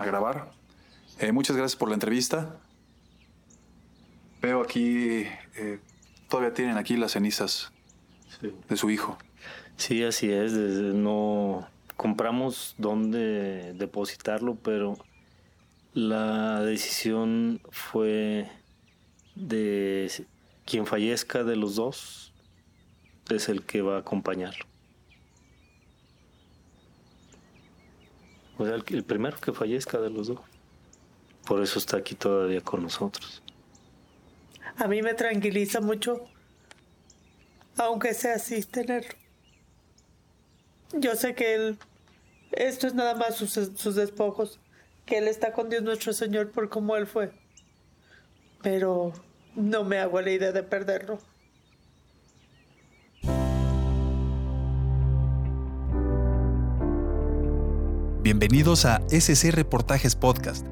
a 0.00 0.04
grabar. 0.06 0.50
Eh, 1.18 1.30
muchas 1.32 1.56
gracias 1.56 1.76
por 1.76 1.88
la 1.88 1.94
entrevista. 1.94 2.56
Veo 4.40 4.62
aquí, 4.62 5.26
eh, 5.54 5.78
todavía 6.28 6.54
tienen 6.54 6.78
aquí 6.78 6.96
las 6.96 7.12
cenizas 7.12 7.70
de 8.40 8.76
su 8.76 8.88
hijo. 8.88 9.18
Sí, 9.76 10.02
así 10.02 10.32
es. 10.32 10.52
No 10.52 11.68
compramos 11.96 12.74
dónde 12.78 13.74
depositarlo, 13.74 14.54
pero 14.54 14.96
la 15.92 16.62
decisión 16.62 17.60
fue 17.70 18.50
de 19.34 20.10
quien 20.64 20.86
fallezca 20.86 21.44
de 21.44 21.56
los 21.56 21.74
dos 21.74 22.32
es 23.28 23.48
el 23.48 23.64
que 23.64 23.82
va 23.82 23.96
a 23.96 24.00
acompañarlo. 24.00 24.69
O 28.60 28.66
el, 28.66 29.04
primero 29.04 29.38
que 29.38 29.54
fallezca 29.54 29.98
de 29.98 30.10
los 30.10 30.28
dos. 30.28 30.40
Por 31.46 31.62
eso 31.62 31.78
está 31.78 31.96
aquí 31.96 32.14
todavía 32.14 32.60
con 32.60 32.82
nosotros. 32.82 33.42
A 34.76 34.86
mí 34.86 35.00
me 35.00 35.14
tranquiliza 35.14 35.80
mucho, 35.80 36.26
aunque 37.78 38.12
sea 38.12 38.34
así, 38.34 38.62
tenerlo. 38.62 39.14
Yo 40.92 41.14
sé 41.14 41.34
que 41.34 41.54
él, 41.54 41.78
esto 42.52 42.86
es 42.86 42.92
nada 42.92 43.14
más 43.14 43.36
sus 43.36 43.94
despojos, 43.94 44.60
que 45.06 45.16
él 45.16 45.28
está 45.28 45.54
con 45.54 45.70
Dios 45.70 45.82
nuestro 45.82 46.12
Señor 46.12 46.50
por 46.50 46.68
cómo 46.68 46.96
él 46.96 47.06
fue. 47.06 47.32
Pero 48.62 49.14
no 49.56 49.84
me 49.84 50.00
hago 50.00 50.20
la 50.20 50.32
idea 50.32 50.52
de 50.52 50.62
perderlo. 50.62 51.18
Bienvenidos 58.40 58.86
a 58.86 59.02
SC 59.10 59.50
Reportajes 59.52 60.16
Podcast, 60.16 60.66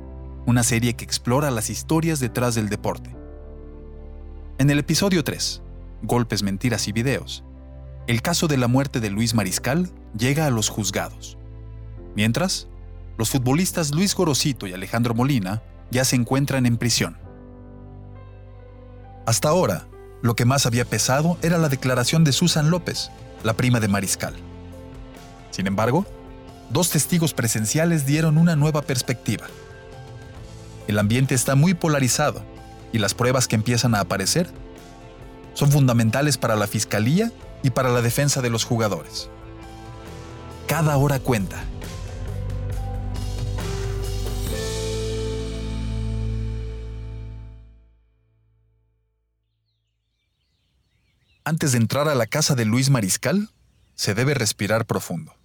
una 0.47 0.63
serie 0.63 0.97
que 0.97 1.05
explora 1.05 1.51
las 1.51 1.69
historias 1.69 2.19
detrás 2.19 2.55
del 2.55 2.71
deporte. 2.71 3.15
En 4.57 4.71
el 4.71 4.79
episodio 4.79 5.23
3, 5.23 5.61
Golpes, 6.01 6.43
Mentiras 6.43 6.89
y 6.89 6.93
Videos, 6.93 7.45
el 8.07 8.23
caso 8.23 8.49
de 8.49 8.57
la 8.57 8.69
muerte 8.69 9.01
de 9.01 9.11
Luis 9.11 9.35
Mariscal 9.35 9.91
llega 10.17 10.47
a 10.47 10.51
los 10.51 10.71
juzgados. 10.71 11.37
Mientras, 12.17 12.69
los 13.19 13.29
futbolistas 13.29 13.95
Luis 13.95 14.15
Gorosito 14.15 14.67
y 14.67 14.73
Alejandro 14.73 15.13
Molina 15.13 15.63
ya 15.91 16.07
se 16.07 16.17
encuentran 16.17 16.65
en 16.65 16.79
prisión. 16.79 17.19
Hasta 19.27 19.51
ahora, 19.51 19.89
lo 20.23 20.35
que 20.35 20.47
más 20.47 20.65
había 20.65 20.87
pesado 20.87 21.37
era 21.43 21.59
la 21.59 21.69
declaración 21.69 22.25
de 22.25 22.33
Susan 22.33 22.71
López, 22.71 23.11
la 23.45 23.53
prima 23.53 23.79
de 23.79 23.89
Mariscal. 23.89 24.37
Sin 25.51 25.67
embargo, 25.67 26.07
dos 26.71 26.91
testigos 26.91 27.35
presenciales 27.35 28.07
dieron 28.07 28.39
una 28.39 28.57
nueva 28.57 28.83
perspectiva. 28.83 29.47
El 30.87 30.99
ambiente 30.99 31.35
está 31.35 31.55
muy 31.55 31.75
polarizado 31.75 32.43
y 32.93 32.99
las 32.99 33.15
pruebas 33.15 33.49
que 33.49 33.57
empiezan 33.57 33.95
a 33.95 34.01
aparecer 34.01 34.49
son 35.55 35.71
fundamentales 35.71 36.39
para 36.39 36.57
la 36.57 36.67
fiscalía 36.67 37.33
y 37.63 37.71
para 37.71 37.91
la 37.91 38.01
defensa 38.01 38.41
de 38.41 38.51
los 38.51 38.65
jugadores. 38.65 39.29
Cada 40.67 40.97
hora 40.97 41.19
cuenta. 41.19 41.63
Antes 51.45 51.73
de 51.73 51.79
entrar 51.79 52.09
a 52.09 52.15
la 52.15 52.27
casa 52.27 52.55
de 52.55 52.67
Luis 52.67 52.91
Mariscal, 52.91 53.49
se 53.95 54.15
debe 54.15 54.35
respirar 54.35 54.85
profundo. 54.85 55.38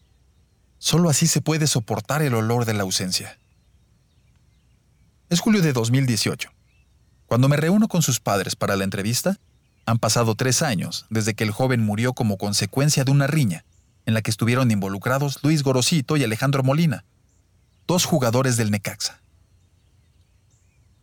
Solo 0.83 1.09
así 1.09 1.27
se 1.27 1.39
puede 1.39 1.65
soportar 1.65 2.21
el 2.23 2.35
olor 2.35 2.65
de 2.65 2.73
la 2.73 2.83
ausencia. 2.83 3.39
Es 5.29 5.39
julio 5.39 5.61
de 5.61 5.71
2018. 5.71 6.49
Cuando 7.25 7.47
me 7.47 7.55
reúno 7.55 7.87
con 7.87 8.01
sus 8.01 8.19
padres 8.19 8.57
para 8.57 8.75
la 8.75 8.83
entrevista, 8.83 9.39
han 9.85 9.97
pasado 9.97 10.35
tres 10.35 10.61
años 10.61 11.05
desde 11.09 11.35
que 11.35 11.45
el 11.45 11.51
joven 11.51 11.79
murió 11.79 12.11
como 12.11 12.37
consecuencia 12.37 13.05
de 13.05 13.11
una 13.11 13.27
riña 13.27 13.63
en 14.05 14.13
la 14.13 14.21
que 14.21 14.29
estuvieron 14.29 14.71
involucrados 14.71 15.39
Luis 15.41 15.63
Gorosito 15.63 16.17
y 16.17 16.25
Alejandro 16.25 16.63
Molina, 16.63 17.05
dos 17.87 18.03
jugadores 18.03 18.57
del 18.57 18.69
Necaxa. 18.69 19.21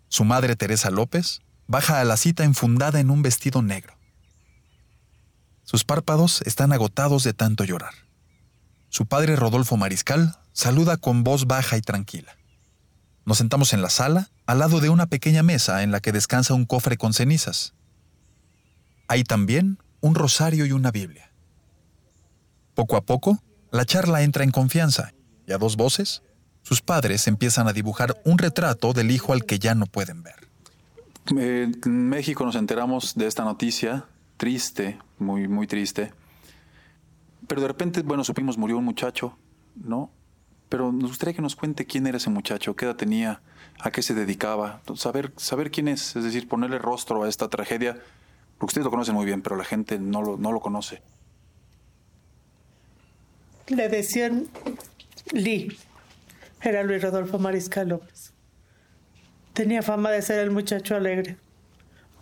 Su 0.08 0.26
madre 0.26 0.56
Teresa 0.56 0.90
López 0.90 1.40
baja 1.68 2.02
a 2.02 2.04
la 2.04 2.18
cita 2.18 2.44
enfundada 2.44 3.00
en 3.00 3.10
un 3.10 3.22
vestido 3.22 3.62
negro. 3.62 3.94
Sus 5.64 5.84
párpados 5.84 6.42
están 6.44 6.74
agotados 6.74 7.24
de 7.24 7.32
tanto 7.32 7.64
llorar. 7.64 8.09
Su 8.90 9.06
padre 9.06 9.36
Rodolfo 9.36 9.76
Mariscal 9.76 10.34
saluda 10.52 10.96
con 10.96 11.22
voz 11.22 11.46
baja 11.46 11.76
y 11.76 11.80
tranquila. 11.80 12.36
Nos 13.24 13.38
sentamos 13.38 13.72
en 13.72 13.82
la 13.82 13.88
sala, 13.88 14.30
al 14.46 14.58
lado 14.58 14.80
de 14.80 14.88
una 14.88 15.06
pequeña 15.06 15.44
mesa 15.44 15.84
en 15.84 15.92
la 15.92 16.00
que 16.00 16.10
descansa 16.10 16.54
un 16.54 16.66
cofre 16.66 16.96
con 16.96 17.14
cenizas. 17.14 17.72
Hay 19.06 19.22
también 19.22 19.78
un 20.00 20.16
rosario 20.16 20.66
y 20.66 20.72
una 20.72 20.90
Biblia. 20.90 21.30
Poco 22.74 22.96
a 22.96 23.02
poco, 23.02 23.40
la 23.70 23.84
charla 23.84 24.22
entra 24.22 24.42
en 24.42 24.50
confianza 24.50 25.12
y 25.46 25.52
a 25.52 25.58
dos 25.58 25.76
voces, 25.76 26.24
sus 26.64 26.80
padres 26.80 27.28
empiezan 27.28 27.68
a 27.68 27.72
dibujar 27.72 28.20
un 28.24 28.38
retrato 28.38 28.92
del 28.92 29.12
hijo 29.12 29.32
al 29.32 29.44
que 29.44 29.60
ya 29.60 29.76
no 29.76 29.86
pueden 29.86 30.24
ver. 30.24 30.48
en 31.28 32.08
México 32.08 32.44
nos 32.44 32.56
enteramos 32.56 33.14
de 33.14 33.28
esta 33.28 33.44
noticia, 33.44 34.06
triste, 34.36 34.98
muy, 35.16 35.46
muy 35.46 35.68
triste 35.68 36.12
pero 37.50 37.62
de 37.62 37.66
repente, 37.66 38.02
bueno, 38.02 38.22
supimos 38.22 38.56
murió 38.56 38.78
un 38.78 38.84
muchacho, 38.84 39.36
¿no? 39.74 40.12
Pero 40.68 40.92
nos 40.92 41.10
gustaría 41.10 41.34
que 41.34 41.42
nos 41.42 41.56
cuente 41.56 41.84
quién 41.84 42.06
era 42.06 42.18
ese 42.18 42.30
muchacho, 42.30 42.76
qué 42.76 42.84
edad 42.84 42.94
tenía, 42.94 43.42
a 43.80 43.90
qué 43.90 44.02
se 44.02 44.14
dedicaba, 44.14 44.82
saber, 44.94 45.32
saber 45.36 45.72
quién 45.72 45.88
es, 45.88 46.14
es 46.14 46.22
decir, 46.22 46.46
ponerle 46.46 46.78
rostro 46.78 47.24
a 47.24 47.28
esta 47.28 47.48
tragedia, 47.48 47.94
porque 48.56 48.70
ustedes 48.70 48.84
lo 48.84 48.92
conocen 48.92 49.16
muy 49.16 49.26
bien, 49.26 49.42
pero 49.42 49.56
la 49.56 49.64
gente 49.64 49.98
no 49.98 50.22
lo, 50.22 50.36
no 50.36 50.52
lo 50.52 50.60
conoce. 50.60 51.02
Le 53.66 53.88
decían 53.88 54.46
Lee, 55.32 55.76
era 56.62 56.84
Luis 56.84 57.02
Rodolfo 57.02 57.40
Mariscal 57.40 57.88
López. 57.88 58.32
Tenía 59.54 59.82
fama 59.82 60.12
de 60.12 60.22
ser 60.22 60.38
el 60.38 60.52
muchacho 60.52 60.94
alegre, 60.94 61.36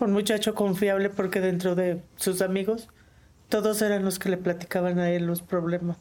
un 0.00 0.10
muchacho 0.10 0.54
confiable 0.54 1.10
porque 1.10 1.40
dentro 1.40 1.74
de 1.74 2.02
sus 2.16 2.40
amigos 2.40 2.88
todos 3.48 3.82
eran 3.82 4.04
los 4.04 4.18
que 4.18 4.28
le 4.28 4.36
platicaban 4.36 4.98
a 4.98 5.10
él 5.10 5.26
los 5.26 5.42
problemas. 5.42 5.96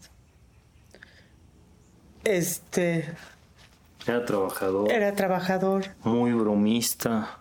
Este. 2.23 3.05
Era 4.05 4.25
trabajador. 4.25 4.91
Era 4.91 5.15
trabajador. 5.15 5.85
Muy 6.03 6.33
bromista. 6.33 7.39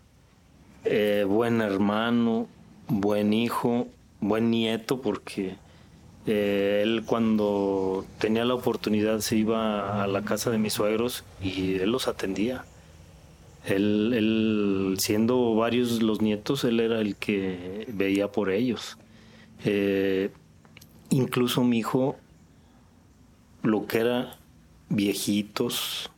Eh, 0.84 1.24
buen 1.26 1.60
hermano. 1.60 2.46
Buen 2.88 3.32
hijo. 3.32 3.88
Buen 4.20 4.50
nieto, 4.50 5.00
porque 5.00 5.56
eh, 6.26 6.80
él 6.82 7.04
cuando 7.04 8.04
tenía 8.18 8.44
la 8.44 8.54
oportunidad 8.54 9.20
se 9.20 9.36
iba 9.36 10.02
a 10.02 10.06
la 10.06 10.22
casa 10.22 10.50
de 10.50 10.58
mis 10.58 10.72
suegros 10.72 11.24
y 11.42 11.76
él 11.76 11.90
los 11.90 12.08
atendía. 12.08 12.64
Él, 13.64 14.12
él, 14.14 14.96
siendo 14.98 15.54
varios 15.56 16.00
los 16.02 16.22
nietos, 16.22 16.64
él 16.64 16.78
era 16.78 17.00
el 17.00 17.16
que 17.16 17.86
veía 17.88 18.28
por 18.28 18.50
ellos. 18.50 18.96
Eh, 19.64 20.30
incluso 21.10 21.64
mi 21.64 21.78
hijo, 21.78 22.16
lo 23.62 23.86
que 23.86 23.98
era 23.98 24.38
viejitos, 24.88 26.10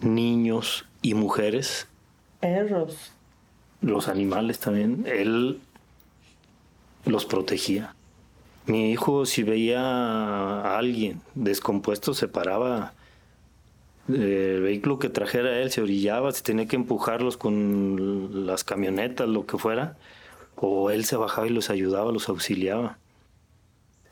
niños 0.00 0.86
y 1.02 1.14
mujeres. 1.14 1.88
Perros. 2.40 3.12
Los 3.80 4.08
animales 4.08 4.58
también. 4.58 5.04
Él 5.06 5.60
los 7.04 7.26
protegía. 7.26 7.94
Mi 8.66 8.92
hijo, 8.92 9.26
si 9.26 9.42
veía 9.42 9.80
a 9.80 10.78
alguien 10.78 11.20
descompuesto, 11.34 12.14
se 12.14 12.28
paraba. 12.28 12.94
El 14.08 14.62
vehículo 14.62 14.98
que 14.98 15.08
trajera 15.08 15.60
él 15.60 15.70
se 15.70 15.80
orillaba, 15.80 16.32
se 16.32 16.42
tenía 16.42 16.66
que 16.66 16.76
empujarlos 16.76 17.36
con 17.36 18.46
las 18.46 18.64
camionetas, 18.64 19.28
lo 19.28 19.46
que 19.46 19.58
fuera 19.58 19.96
o 20.56 20.90
él 20.90 21.04
se 21.04 21.16
bajaba 21.16 21.46
y 21.46 21.50
los 21.50 21.70
ayudaba, 21.70 22.12
los 22.12 22.28
auxiliaba. 22.28 22.98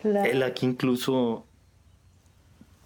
Él 0.03 0.43
aquí 0.43 0.67
incluso 0.67 1.45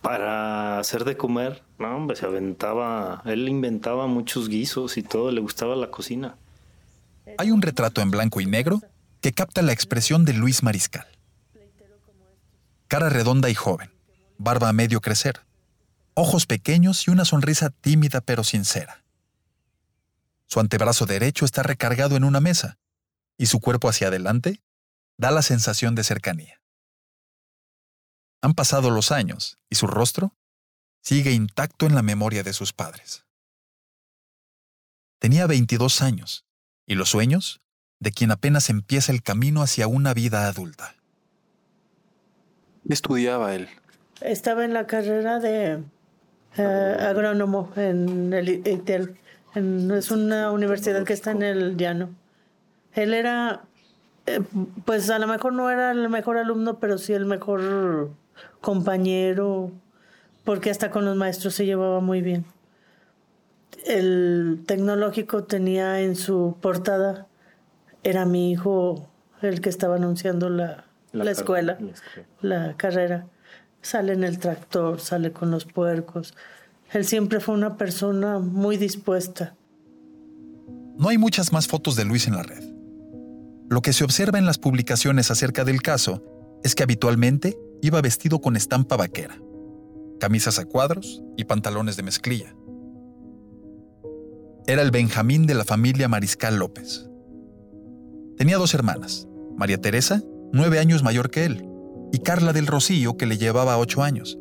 para 0.02 0.78
hacer 0.80 1.04
de 1.04 1.16
comer, 1.16 1.62
no, 1.78 1.96
hombre, 1.96 2.16
se 2.16 2.26
aventaba, 2.26 3.22
él 3.24 3.48
inventaba 3.48 4.06
muchos 4.06 4.48
guisos 4.48 4.98
y 4.98 5.02
todo, 5.02 5.30
le 5.30 5.40
gustaba 5.40 5.76
la 5.76 5.90
cocina. 5.90 6.36
Hay 7.38 7.50
un 7.50 7.62
retrato 7.62 8.02
en 8.02 8.10
blanco 8.10 8.40
y 8.40 8.46
negro 8.46 8.80
que 9.22 9.32
capta 9.32 9.62
la 9.62 9.72
expresión 9.72 10.26
de 10.26 10.34
Luis 10.34 10.62
Mariscal. 10.62 11.06
Cara 12.86 13.08
redonda 13.08 13.48
y 13.48 13.54
joven, 13.54 13.90
barba 14.36 14.68
a 14.68 14.72
medio 14.74 15.00
crecer, 15.00 15.40
ojos 16.12 16.44
pequeños 16.44 17.08
y 17.08 17.10
una 17.10 17.24
sonrisa 17.24 17.70
tímida 17.70 18.20
pero 18.20 18.44
sincera. 18.44 19.02
Su 20.46 20.60
antebrazo 20.60 21.06
derecho 21.06 21.46
está 21.46 21.62
recargado 21.62 22.16
en 22.16 22.24
una 22.24 22.40
mesa 22.40 22.76
y 23.38 23.46
su 23.46 23.60
cuerpo 23.60 23.88
hacia 23.88 24.08
adelante 24.08 24.62
da 25.18 25.30
la 25.30 25.42
sensación 25.42 25.94
de 25.94 26.04
cercanía. 26.04 26.60
Han 28.42 28.54
pasado 28.54 28.90
los 28.90 29.10
años 29.10 29.58
y 29.70 29.76
su 29.76 29.86
rostro 29.86 30.34
sigue 31.02 31.32
intacto 31.32 31.86
en 31.86 31.94
la 31.94 32.02
memoria 32.02 32.42
de 32.42 32.52
sus 32.52 32.72
padres. 32.72 33.24
Tenía 35.18 35.46
22 35.46 36.02
años 36.02 36.44
y 36.86 36.94
los 36.94 37.10
sueños 37.10 37.62
de 38.00 38.12
quien 38.12 38.30
apenas 38.30 38.68
empieza 38.68 39.12
el 39.12 39.22
camino 39.22 39.62
hacia 39.62 39.86
una 39.86 40.12
vida 40.12 40.46
adulta. 40.46 40.94
¿Qué 42.86 42.92
estudiaba 42.92 43.54
él? 43.54 43.68
Estaba 44.20 44.64
en 44.64 44.74
la 44.74 44.86
carrera 44.86 45.38
de 45.40 45.82
eh, 46.56 46.96
agrónomo 47.00 47.72
en 47.76 48.32
el 48.32 48.48
ITEL. 48.48 49.16
es 49.54 50.10
una 50.10 50.50
universidad 50.50 51.04
que 51.04 51.14
está 51.14 51.30
en 51.30 51.42
el 51.42 51.76
llano. 51.76 52.14
Él 52.94 53.14
era, 53.14 53.62
eh, 54.26 54.40
pues 54.84 55.10
a 55.10 55.18
lo 55.18 55.26
mejor 55.26 55.52
no 55.52 55.70
era 55.70 55.90
el 55.90 56.08
mejor 56.08 56.38
alumno, 56.38 56.78
pero 56.78 56.98
sí 56.98 57.12
el 57.12 57.26
mejor 57.26 58.10
compañero, 58.60 59.72
porque 60.44 60.70
hasta 60.70 60.90
con 60.90 61.04
los 61.04 61.16
maestros 61.16 61.54
se 61.54 61.66
llevaba 61.66 62.00
muy 62.00 62.22
bien. 62.22 62.44
El 63.86 64.62
tecnológico 64.66 65.44
tenía 65.44 66.00
en 66.00 66.16
su 66.16 66.56
portada, 66.60 67.26
era 68.02 68.24
mi 68.24 68.52
hijo 68.52 69.08
el 69.42 69.60
que 69.60 69.68
estaba 69.68 69.96
anunciando 69.96 70.48
la, 70.48 70.84
la, 71.12 71.30
escuela, 71.30 71.78
la 72.40 72.76
carrera. 72.76 73.26
Sale 73.82 74.14
en 74.14 74.24
el 74.24 74.38
tractor, 74.38 75.00
sale 75.00 75.32
con 75.32 75.50
los 75.50 75.66
puercos. 75.66 76.34
Él 76.92 77.04
siempre 77.04 77.40
fue 77.40 77.54
una 77.54 77.76
persona 77.76 78.38
muy 78.38 78.76
dispuesta. 78.76 79.54
No 80.96 81.08
hay 81.08 81.18
muchas 81.18 81.52
más 81.52 81.66
fotos 81.66 81.96
de 81.96 82.04
Luis 82.04 82.26
en 82.26 82.36
la 82.36 82.42
red. 82.42 82.73
Lo 83.68 83.82
que 83.82 83.92
se 83.92 84.04
observa 84.04 84.38
en 84.38 84.46
las 84.46 84.58
publicaciones 84.58 85.30
acerca 85.30 85.64
del 85.64 85.82
caso 85.82 86.22
es 86.62 86.74
que 86.74 86.82
habitualmente 86.82 87.58
iba 87.82 88.00
vestido 88.00 88.40
con 88.40 88.56
estampa 88.56 88.96
vaquera, 88.96 89.40
camisas 90.20 90.58
a 90.58 90.64
cuadros 90.64 91.22
y 91.36 91.44
pantalones 91.44 91.96
de 91.96 92.02
mezclilla. 92.02 92.54
Era 94.66 94.82
el 94.82 94.90
Benjamín 94.90 95.46
de 95.46 95.54
la 95.54 95.64
familia 95.64 96.08
Mariscal 96.08 96.56
López. 96.56 97.08
Tenía 98.36 98.56
dos 98.56 98.74
hermanas, 98.74 99.28
María 99.56 99.80
Teresa 99.80 100.22
nueve 100.54 100.78
años 100.78 101.02
mayor 101.02 101.30
que 101.30 101.44
él, 101.44 101.68
y 102.12 102.20
Carla 102.20 102.52
del 102.52 102.68
Rocío, 102.68 103.16
que 103.16 103.26
le 103.26 103.38
llevaba 103.38 103.76
ocho 103.76 104.04
años. 104.04 104.38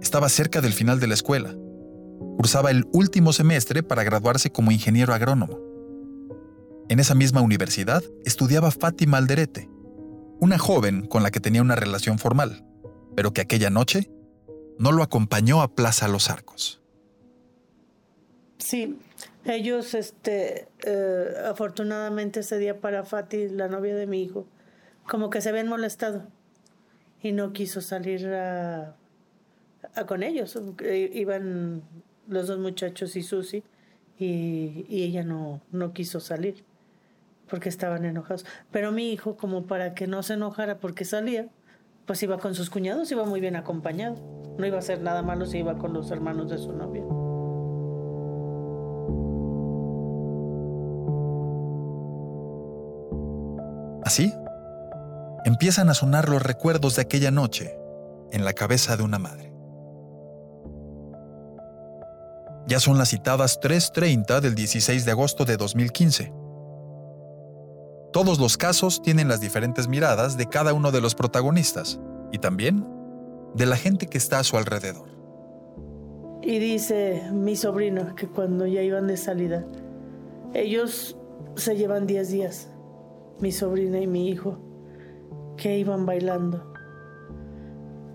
Estaba 0.00 0.30
cerca 0.30 0.62
del 0.62 0.72
final 0.72 1.00
de 1.00 1.06
la 1.06 1.12
escuela. 1.12 1.54
Cursaba 2.38 2.70
el 2.70 2.86
último 2.94 3.34
semestre 3.34 3.82
para 3.82 4.04
graduarse 4.04 4.50
como 4.50 4.70
ingeniero 4.70 5.12
agrónomo. 5.12 5.58
En 6.90 6.98
esa 6.98 7.14
misma 7.14 7.40
universidad 7.40 8.02
estudiaba 8.24 8.72
Fátima 8.72 9.18
Alderete, 9.18 9.68
una 10.40 10.58
joven 10.58 11.06
con 11.06 11.22
la 11.22 11.30
que 11.30 11.38
tenía 11.38 11.62
una 11.62 11.76
relación 11.76 12.18
formal, 12.18 12.64
pero 13.14 13.32
que 13.32 13.40
aquella 13.40 13.70
noche 13.70 14.10
no 14.76 14.90
lo 14.90 15.04
acompañó 15.04 15.62
a 15.62 15.72
Plaza 15.72 16.08
Los 16.08 16.30
Arcos. 16.30 16.82
Sí, 18.58 18.98
ellos, 19.44 19.94
este, 19.94 20.66
eh, 20.84 21.28
afortunadamente 21.48 22.40
ese 22.40 22.58
día 22.58 22.80
para 22.80 23.04
Fati, 23.04 23.48
la 23.48 23.68
novia 23.68 23.94
de 23.94 24.08
mi 24.08 24.24
hijo, 24.24 24.48
como 25.06 25.30
que 25.30 25.40
se 25.40 25.50
habían 25.50 25.68
molestado 25.68 26.26
y 27.22 27.30
no 27.30 27.52
quiso 27.52 27.82
salir 27.82 28.28
con 30.08 30.24
ellos. 30.24 30.58
Eh, 30.80 31.08
iban 31.14 31.84
los 32.26 32.48
dos 32.48 32.58
muchachos 32.58 33.14
y 33.14 33.22
Susi 33.22 33.62
y, 34.18 34.86
y, 34.88 35.04
ella 35.04 35.22
no, 35.22 35.62
no 35.70 35.92
quiso 35.92 36.18
salir 36.18 36.68
porque 37.50 37.68
estaban 37.68 38.04
enojados. 38.04 38.46
Pero 38.70 38.92
mi 38.92 39.12
hijo, 39.12 39.36
como 39.36 39.66
para 39.66 39.94
que 39.94 40.06
no 40.06 40.22
se 40.22 40.34
enojara 40.34 40.78
porque 40.78 41.04
salía, 41.04 41.48
pues 42.06 42.22
iba 42.22 42.38
con 42.38 42.54
sus 42.54 42.70
cuñados, 42.70 43.10
iba 43.12 43.24
muy 43.24 43.40
bien 43.40 43.56
acompañado. 43.56 44.16
No 44.58 44.66
iba 44.66 44.76
a 44.76 44.80
hacer 44.80 45.00
nada 45.00 45.22
malo 45.22 45.46
si 45.46 45.58
iba 45.58 45.76
con 45.76 45.92
los 45.92 46.10
hermanos 46.10 46.50
de 46.50 46.58
su 46.58 46.72
novia. 46.72 47.04
Así 54.04 54.32
empiezan 55.44 55.88
a 55.88 55.94
sonar 55.94 56.28
los 56.28 56.42
recuerdos 56.42 56.96
de 56.96 57.02
aquella 57.02 57.30
noche 57.30 57.78
en 58.32 58.44
la 58.44 58.52
cabeza 58.52 58.96
de 58.96 59.02
una 59.02 59.18
madre. 59.18 59.52
Ya 62.66 62.78
son 62.78 62.98
las 62.98 63.10
citadas 63.10 63.60
3.30 63.60 64.40
del 64.40 64.54
16 64.54 65.04
de 65.04 65.10
agosto 65.10 65.44
de 65.44 65.56
2015. 65.56 66.39
Todos 68.12 68.40
los 68.40 68.56
casos 68.56 69.02
tienen 69.02 69.28
las 69.28 69.40
diferentes 69.40 69.86
miradas 69.86 70.36
de 70.36 70.46
cada 70.46 70.72
uno 70.72 70.90
de 70.90 71.00
los 71.00 71.14
protagonistas 71.14 72.00
y 72.32 72.38
también 72.38 72.84
de 73.54 73.66
la 73.66 73.76
gente 73.76 74.08
que 74.08 74.18
está 74.18 74.40
a 74.40 74.44
su 74.44 74.56
alrededor. 74.56 75.08
Y 76.42 76.58
dice 76.58 77.22
mi 77.32 77.54
sobrino 77.54 78.16
que 78.16 78.26
cuando 78.26 78.66
ya 78.66 78.82
iban 78.82 79.06
de 79.06 79.16
salida, 79.16 79.64
ellos 80.54 81.16
se 81.54 81.76
llevan 81.76 82.08
10 82.08 82.30
días, 82.30 82.68
mi 83.38 83.52
sobrina 83.52 84.00
y 84.00 84.08
mi 84.08 84.28
hijo 84.28 84.58
que 85.56 85.78
iban 85.78 86.04
bailando. 86.04 86.72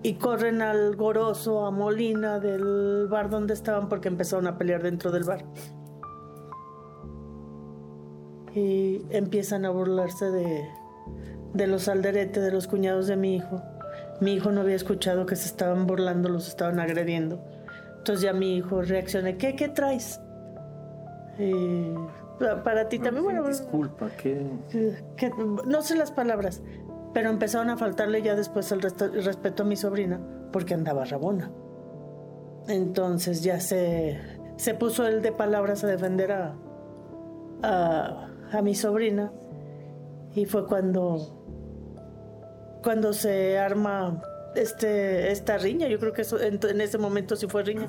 Y 0.02 0.14
corren 0.14 0.60
al 0.60 0.94
Goroso, 0.94 1.64
a 1.64 1.70
Molina 1.70 2.38
del 2.38 3.08
bar 3.08 3.30
donde 3.30 3.54
estaban 3.54 3.88
porque 3.88 4.08
empezaron 4.08 4.46
a 4.46 4.58
pelear 4.58 4.82
dentro 4.82 5.10
del 5.10 5.24
bar. 5.24 5.46
Y 8.56 9.02
empiezan 9.10 9.64
a 9.64 9.70
burlarse 9.70 10.30
de, 10.30 10.66
de 11.54 11.66
los 11.66 11.88
alderetes, 11.88 12.42
de 12.42 12.50
los 12.50 12.66
cuñados 12.66 13.06
de 13.06 13.16
mi 13.16 13.36
hijo. 13.36 13.62
Mi 14.20 14.32
hijo 14.32 14.50
no 14.50 14.62
había 14.62 14.74
escuchado 14.74 15.26
que 15.26 15.36
se 15.36 15.46
estaban 15.46 15.86
burlando, 15.86 16.28
los 16.28 16.48
estaban 16.48 16.80
agrediendo. 16.80 17.38
Entonces 17.98 18.22
ya 18.22 18.32
mi 18.32 18.56
hijo 18.56 18.82
reacciona, 18.82 19.36
¿qué, 19.36 19.54
qué 19.54 19.68
traes? 19.68 20.20
para 22.64 22.88
ti 22.88 22.98
también, 22.98 23.24
bueno... 23.24 23.46
Disculpa, 23.46 24.08
¿qué? 24.16 24.46
No 25.66 25.82
sé 25.82 25.96
las 25.96 26.10
palabras, 26.10 26.62
pero 27.12 27.30
empezaron 27.30 27.70
a 27.70 27.76
faltarle 27.76 28.22
ya 28.22 28.34
después 28.34 28.70
el, 28.72 28.82
respeto 28.82 29.62
a 29.62 29.66
mi 29.66 29.76
sobrina 29.76 30.20
porque 30.52 30.74
andaba 30.74 31.04
rabona. 31.04 31.50
Entonces 32.68 33.42
ya 33.42 33.60
se, 33.60 34.20
se 34.56 34.74
puso 34.74 35.06
él 35.06 35.22
de 35.22 35.32
palabras 35.32 35.84
a 35.84 35.86
defender 35.86 36.32
a, 36.32 36.56
a, 37.62 38.28
mi 38.62 38.74
sobrina 38.74 39.32
y 40.34 40.44
fue 40.46 40.66
cuando, 40.66 41.42
cuando 42.82 43.12
se 43.12 43.58
arma 43.58 44.22
este, 44.54 45.32
esta 45.32 45.58
riña. 45.58 45.88
Yo 45.88 45.98
creo 45.98 46.12
que 46.12 46.22
eso, 46.22 46.40
en, 46.40 46.80
ese 46.80 46.98
momento 46.98 47.36
sí 47.36 47.46
fue 47.46 47.62
riña. 47.62 47.88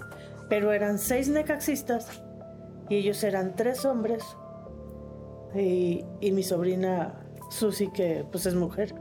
Pero 0.49 0.71
eran 0.71 0.97
seis 0.97 1.27
necaxistas 1.27 2.21
y 2.89 2.95
ellos 2.95 3.21
eran 3.23 3.55
tres 3.55 3.83
hombres 3.83 4.23
y, 5.53 6.05
y 6.21 6.31
mi 6.31 6.43
sobrina 6.43 7.15
Susi, 7.49 7.89
que 7.91 8.25
pues 8.31 8.45
es 8.45 8.55
mujer. 8.55 8.95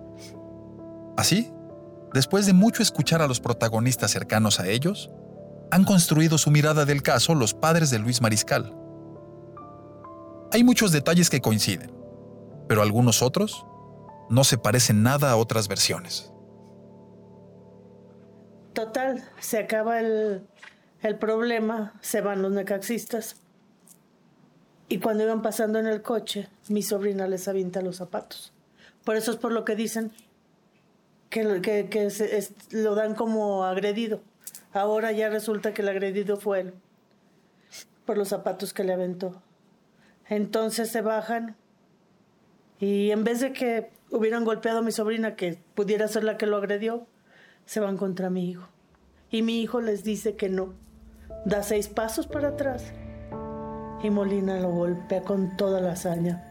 Así, 1.17 1.53
después 2.13 2.47
de 2.47 2.53
mucho 2.53 2.83
escuchar 2.83 3.23
a 3.23 3.29
los 3.29 3.41
protagonistas 3.41 4.11
cercanos 4.11 4.61
a 4.61 4.69
ellos, 4.69 5.11
han 5.71 5.85
construido 5.85 6.39
su 6.39 6.51
mirada 6.51 6.85
del 6.85 7.03
caso 7.03 7.35
los 7.35 7.55
padres 7.55 7.91
de 7.91 7.99
Luis 7.99 8.21
Mariscal. 8.21 8.76
Hay 10.53 10.65
muchos 10.65 10.93
detalles 10.93 11.31
que 11.31 11.41
coinciden, 11.41 11.93
pero 12.69 12.83
algunos 12.83 13.23
otros 13.23 13.67
no 14.29 14.45
se 14.45 14.59
parecen 14.59 15.03
nada 15.03 15.31
a 15.31 15.37
otras 15.37 15.69
versiones. 15.69 16.33
Total, 18.73 19.25
se 19.41 19.59
acaba 19.59 20.01
el, 20.01 20.47
el 21.03 21.19
problema, 21.19 21.95
se 22.01 22.21
van 22.21 22.43
los 22.43 22.53
necaxistas. 22.53 23.37
Y 24.89 24.99
cuando 24.99 25.25
iban 25.25 25.43
pasando 25.43 25.79
en 25.79 25.87
el 25.87 26.03
coche, 26.03 26.49
mi 26.69 26.83
sobrina 26.83 27.27
les 27.27 27.49
avienta 27.49 27.81
los 27.81 27.97
zapatos. 27.97 28.53
Por 29.05 29.17
eso 29.17 29.31
es 29.31 29.37
por 29.37 29.53
lo 29.53 29.65
que 29.65 29.77
dicen 29.77 30.13
que, 31.31 31.61
que, 31.63 32.45
lo 32.71 32.95
dan 32.95 33.15
como 33.15 33.65
agredido. 33.65 34.21
Ahora 34.73 35.13
ya 35.13 35.29
resulta 35.29 35.73
que 35.73 35.83
el 35.83 35.89
agredido 35.89 36.37
fue 36.37 36.61
él, 36.61 36.75
por 38.05 38.19
los 38.19 38.29
zapatos 38.29 38.73
que 38.73 38.85
le 38.85 38.93
aventó. 38.93 39.43
Entonces 40.29 40.91
se 40.91 41.03
bajan 41.03 41.57
y 42.79 43.11
en 43.11 43.25
vez 43.25 43.41
de 43.41 43.53
que 43.53 43.91
hubieran 44.11 44.45
golpeado 44.45 44.81
a 44.81 44.83
mi 44.83 44.93
sobrina, 44.93 45.37
que 45.37 45.59
pudiera 45.75 46.09
ser 46.09 46.25
la 46.25 46.37
que 46.37 46.47
lo 46.47 46.57
agredió, 46.57 47.07
se 47.65 47.81
van 47.81 47.97
contra 47.97 48.31
mi 48.31 48.51
hijo. 48.51 48.69
Y 49.31 49.43
mi 49.43 49.61
hijo 49.61 49.81
les 49.81 50.05
dice 50.05 50.37
que 50.37 50.49
no. 50.49 50.75
Da 51.45 51.63
seis 51.63 51.89
pasos 51.89 52.27
para 52.27 52.49
atrás. 52.49 52.93
Y 54.03 54.11
Molina 54.11 54.61
lo 54.61 54.71
golpea 54.71 55.23
con 55.23 55.57
toda 55.57 55.81
la 55.81 55.93
hazaña. 55.93 56.43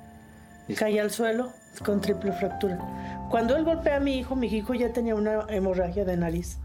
Cae 0.75 0.99
al 0.99 1.11
suelo 1.11 1.51
con 1.83 2.01
triple 2.01 2.31
fractura. 2.31 3.27
Cuando 3.29 3.55
él 3.55 3.63
golpea 3.63 3.97
a 3.97 3.99
mi 3.99 4.17
hijo, 4.17 4.35
mi 4.35 4.47
hijo 4.47 4.73
ya 4.73 4.91
tenía 4.93 5.15
una 5.15 5.45
hemorragia 5.49 6.05
de 6.05 6.17
nariz. 6.17 6.57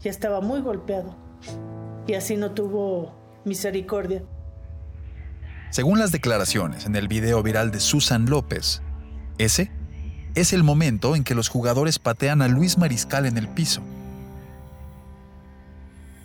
Ya 0.00 0.10
estaba 0.10 0.40
muy 0.40 0.60
golpeado. 0.60 1.14
Y 2.06 2.14
así 2.14 2.36
no 2.36 2.52
tuvo 2.52 3.12
misericordia. 3.44 4.22
Según 5.72 5.98
las 5.98 6.12
declaraciones 6.12 6.84
en 6.84 6.96
el 6.96 7.08
video 7.08 7.42
viral 7.42 7.70
de 7.70 7.80
Susan 7.80 8.26
López, 8.28 8.82
ese 9.38 9.72
es 10.34 10.52
el 10.52 10.62
momento 10.62 11.16
en 11.16 11.24
que 11.24 11.34
los 11.34 11.48
jugadores 11.48 11.98
patean 11.98 12.42
a 12.42 12.48
Luis 12.48 12.76
Mariscal 12.76 13.24
en 13.24 13.38
el 13.38 13.48
piso. 13.48 13.82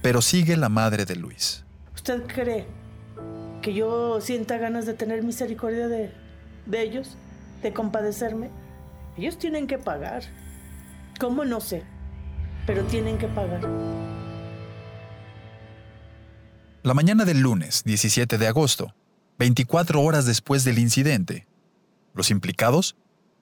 pero 0.01 0.21
sigue 0.21 0.55
la 0.57 0.67
madre 0.69 1.05
de 1.05 1.15
Luis. 1.15 1.65
¿Usted 1.95 2.27
cree 2.27 2.65
que 3.61 3.73
yo 3.73 4.19
sienta 4.21 4.57
ganas 4.57 4.85
de 4.85 4.93
tener 4.93 5.23
misericordia 5.23 5.87
de, 5.87 6.13
de 6.65 6.81
ellos? 6.81 7.17
¿De 7.61 7.73
compadecerme? 7.73 8.49
Ellos 9.17 9.37
tienen 9.37 9.65
que 9.67 9.77
pagar. 9.77 10.23
¿Cómo 11.19 11.43
no 11.45 11.59
sé? 11.61 11.83
Pero 12.65 12.83
tienen 12.83 13.17
que 13.17 13.27
pagar. 13.27 13.61
La 16.83 16.93
mañana 16.93 17.25
del 17.25 17.39
lunes 17.41 17.83
17 17.83 18.37
de 18.37 18.47
agosto, 18.47 18.93
24 19.39 20.01
horas 20.01 20.25
después 20.25 20.63
del 20.63 20.79
incidente, 20.79 21.48
los 22.13 22.32
implicados 22.32 22.96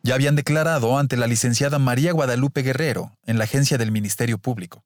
ya 0.04 0.16
habían 0.16 0.36
declarado 0.36 1.00
ante 1.00 1.16
la 1.16 1.26
licenciada 1.26 1.80
María 1.80 2.12
Guadalupe 2.12 2.62
Guerrero 2.62 3.18
en 3.26 3.38
la 3.38 3.46
agencia 3.46 3.78
del 3.78 3.92
Ministerio 3.92 4.38
Público. 4.38 4.84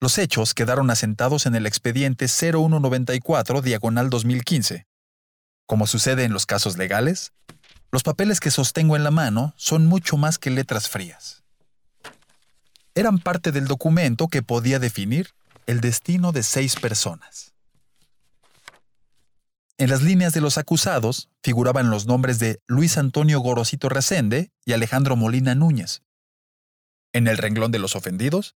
Los 0.00 0.18
hechos 0.18 0.54
quedaron 0.54 0.90
asentados 0.90 1.46
en 1.46 1.54
el 1.54 1.66
expediente 1.66 2.28
0194 2.28 3.62
diagonal 3.62 4.10
2015. 4.10 4.86
Como 5.66 5.86
sucede 5.86 6.24
en 6.24 6.32
los 6.32 6.46
casos 6.46 6.76
legales, 6.76 7.32
los 7.90 8.02
papeles 8.02 8.38
que 8.38 8.50
sostengo 8.50 8.96
en 8.96 9.04
la 9.04 9.10
mano 9.10 9.54
son 9.56 9.86
mucho 9.86 10.16
más 10.16 10.38
que 10.38 10.50
letras 10.50 10.88
frías. 10.88 11.42
Eran 12.94 13.18
parte 13.18 13.52
del 13.52 13.66
documento 13.66 14.28
que 14.28 14.42
podía 14.42 14.78
definir 14.78 15.30
el 15.66 15.80
destino 15.80 16.32
de 16.32 16.42
seis 16.42 16.76
personas. 16.76 17.54
En 19.80 19.88
las 19.88 20.02
líneas 20.02 20.34
de 20.34 20.42
los 20.42 20.58
acusados 20.58 21.30
figuraban 21.42 21.88
los 21.88 22.04
nombres 22.04 22.38
de 22.38 22.60
Luis 22.66 22.98
Antonio 22.98 23.40
Gorosito 23.40 23.88
Resende 23.88 24.52
y 24.66 24.74
Alejandro 24.74 25.16
Molina 25.16 25.54
Núñez. 25.54 26.02
En 27.14 27.26
el 27.26 27.38
renglón 27.38 27.72
de 27.72 27.78
los 27.78 27.96
ofendidos 27.96 28.56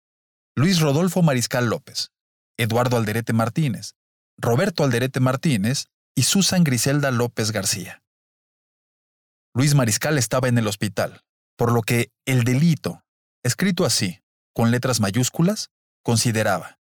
Luis 0.57 0.81
Rodolfo 0.81 1.23
Mariscal 1.23 1.67
López, 1.67 2.11
Eduardo 2.57 2.97
Alderete 2.97 3.33
Martínez, 3.33 3.95
Roberto 4.37 4.83
Alderete 4.83 5.21
Martínez 5.21 5.87
y 6.17 6.25
Susan 6.25 6.65
Griselda 6.65 7.13
López 7.13 7.53
García. 7.53 8.03
Luis 9.55 9.77
Mariscal 9.77 10.19
estaba 10.19 10.49
en 10.49 10.59
el 10.59 10.67
hospital, 10.67 11.23
por 11.57 11.71
lo 11.71 11.83
que 11.83 12.11
el 12.27 12.43
delito, 12.43 13.05
escrito 13.45 13.85
así, 13.85 14.25
con 14.53 14.73
letras 14.73 14.99
mayúsculas, 14.99 15.71
consideraba 16.03 16.81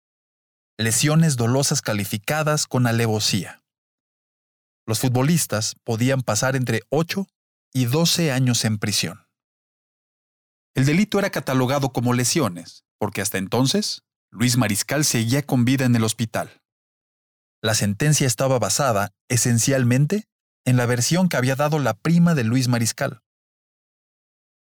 lesiones 0.80 1.36
dolosas 1.36 1.84
calificadas 1.84 2.66
con 2.66 2.88
alevosía. 2.88 3.63
Los 4.86 5.00
futbolistas 5.00 5.76
podían 5.84 6.22
pasar 6.22 6.56
entre 6.56 6.82
8 6.90 7.28
y 7.74 7.86
12 7.86 8.32
años 8.32 8.66
en 8.66 8.78
prisión. 8.78 9.26
El 10.76 10.86
delito 10.86 11.20
era 11.20 11.30
catalogado 11.30 11.94
como 11.94 12.14
lesiones, 12.14 12.84
porque 12.98 13.22
hasta 13.22 13.38
entonces 13.38 14.04
Luis 14.32 14.58
Mariscal 14.58 15.06
seguía 15.06 15.44
con 15.44 15.66
vida 15.66 15.86
en 15.86 15.96
el 15.96 16.04
hospital. 16.04 16.62
La 17.62 17.76
sentencia 17.76 18.28
estaba 18.28 18.60
basada, 18.60 19.12
esencialmente, 19.30 20.26
en 20.66 20.78
la 20.78 20.86
versión 20.86 21.30
que 21.30 21.38
había 21.38 21.56
dado 21.56 21.80
la 21.80 21.94
prima 21.94 22.34
de 22.34 22.44
Luis 22.44 22.68
Mariscal. 22.68 23.22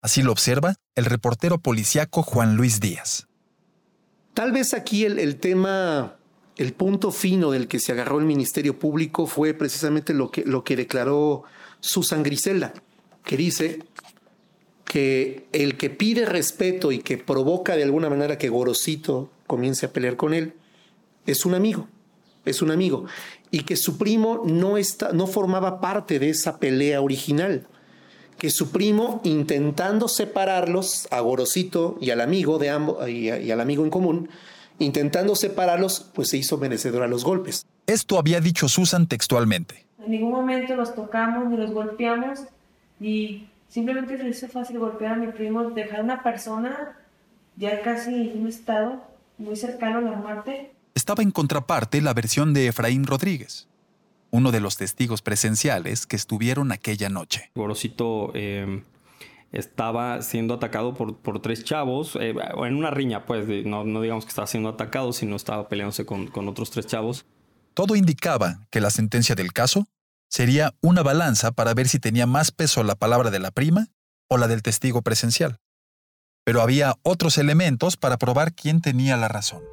Así 0.02 0.22
lo 0.22 0.32
observa 0.32 0.76
el 0.94 1.06
reportero 1.06 1.60
policiaco 1.60 2.22
Juan 2.22 2.56
Luis 2.56 2.80
Díaz. 2.80 3.28
Tal 4.36 4.52
vez 4.52 4.74
aquí 4.74 5.06
el, 5.06 5.18
el, 5.18 5.38
tema, 5.38 6.18
el 6.58 6.74
punto 6.74 7.12
fino 7.12 7.52
del 7.52 7.68
que 7.68 7.80
se 7.80 7.92
agarró 7.92 8.20
el 8.20 8.26
Ministerio 8.26 8.80
Público 8.80 9.28
fue 9.28 9.54
precisamente 9.54 10.14
lo 10.14 10.32
que, 10.32 10.44
lo 10.46 10.64
que 10.64 10.76
declaró 10.76 11.44
Susan 11.82 12.24
Griselda, 12.24 12.74
que 13.24 13.38
dice 13.38 13.80
que 14.86 15.48
el 15.52 15.76
que 15.76 15.90
pide 15.90 16.26
respeto 16.26 16.92
y 16.92 17.00
que 17.00 17.18
provoca 17.18 17.76
de 17.76 17.84
alguna 17.84 18.10
manera 18.10 18.38
que 18.38 18.50
Gorosito 18.50 19.30
comience 19.48 19.86
a 19.86 19.92
pelear 19.92 20.16
con 20.16 20.34
él 20.34 20.54
es 21.26 21.46
un 21.46 21.56
amigo, 21.56 21.88
es 22.46 22.62
un 22.62 22.72
amigo, 22.72 23.06
y 23.52 23.64
que 23.64 23.76
su 23.76 23.98
primo 23.98 24.44
no, 24.46 24.78
está, 24.78 25.12
no 25.12 25.28
formaba 25.28 25.82
parte 25.82 26.20
de 26.20 26.30
esa 26.30 26.60
pelea 26.60 27.02
original, 27.02 27.68
que 28.38 28.50
su 28.50 28.72
primo 28.72 29.22
intentando 29.24 30.08
separarlos 30.08 31.08
a 31.12 31.20
Gorosito 31.22 31.98
y 32.00 32.12
al 32.12 32.22
amigo 32.22 32.60
de 32.60 32.70
ambos 32.70 33.10
y 33.10 33.30
al 33.30 33.62
amigo 33.62 33.84
en 33.84 33.90
común, 33.90 34.30
intentando 34.80 35.36
separarlos, 35.36 36.12
pues 36.14 36.30
se 36.30 36.38
hizo 36.38 36.58
merecedor 36.58 37.04
a 37.04 37.08
los 37.08 37.24
golpes. 37.24 37.66
Esto 37.88 38.18
había 38.18 38.42
dicho 38.42 38.68
Susan 38.68 39.08
textualmente. 39.08 39.86
En 40.04 40.12
ningún 40.12 40.32
momento 40.32 40.76
los 40.76 40.94
tocamos 40.94 41.50
ni 41.50 41.58
los 41.58 41.72
golpeamos 41.72 42.42
y 43.00 43.48
Simplemente 43.76 44.18
se 44.18 44.24
le 44.24 44.30
hizo 44.30 44.48
fácil 44.48 44.80
golpear 44.80 45.14
a 45.14 45.16
mi 45.18 45.28
primo, 45.34 45.70
dejar 45.72 46.00
a 46.00 46.04
una 46.04 46.24
persona 46.24 46.98
ya 47.58 47.82
casi 47.82 48.32
en 48.32 48.44
un 48.44 48.48
estado 48.48 49.04
muy 49.38 49.58
cercano 49.58 49.98
a 49.98 50.02
la 50.02 50.12
muerte. 50.14 50.72
Estaba 50.94 51.24
en 51.24 51.32
contraparte 51.32 52.02
la 52.02 52.14
versión 52.14 52.54
de 52.54 52.68
Efraín 52.68 53.06
Rodríguez, 53.06 53.68
uno 54.32 54.54
de 54.54 54.62
los 54.62 54.78
testigos 54.78 55.22
presenciales 55.22 56.08
que 56.08 56.16
estuvieron 56.16 56.72
aquella 56.72 57.10
noche. 57.10 57.52
Gorosito 57.56 58.32
eh, 58.34 58.82
estaba 59.56 60.22
siendo 60.22 60.54
atacado 60.54 60.94
por, 60.94 61.18
por 61.18 61.42
tres 61.42 61.64
chavos, 61.64 62.18
eh, 62.20 62.36
en 62.58 62.76
una 62.76 62.92
riña, 62.92 63.26
pues, 63.26 63.48
no, 63.66 63.86
no, 63.86 64.02
digamos 64.02 64.26
que 64.26 64.30
estaba 64.30 64.48
siendo 64.48 64.70
atacado, 64.70 65.14
sino 65.14 65.36
estaba 65.36 65.70
peleándose 65.70 66.06
con, 66.06 66.28
con 66.28 66.48
otros 66.48 66.72
tres 66.72 66.86
chavos. 66.86 67.26
Todo 67.74 67.96
indicaba 67.96 68.68
que 68.70 68.82
la 68.82 68.90
sentencia 68.90 69.34
del 69.34 69.54
caso 69.54 69.88
sería 70.30 70.74
una 70.82 71.04
balanza 71.04 71.52
para 71.52 71.74
ver 71.74 71.88
si 71.88 72.00
tenía 72.00 72.26
más 72.26 72.52
peso 72.52 72.84
la 72.84 72.96
palabra 72.96 73.32
de 73.32 73.40
la 73.40 73.52
prima 73.52 73.88
o 74.30 74.38
la 74.38 74.48
del 74.48 74.62
testigo 74.62 75.02
presencial. 75.02 75.58
Pero 76.44 76.62
había 76.62 76.96
otros 77.04 77.38
elementos 77.38 77.98
para 77.98 78.18
probar 78.18 78.54
quién 78.54 78.82
tenía 78.82 79.18
la 79.18 79.28
razón. 79.28 79.64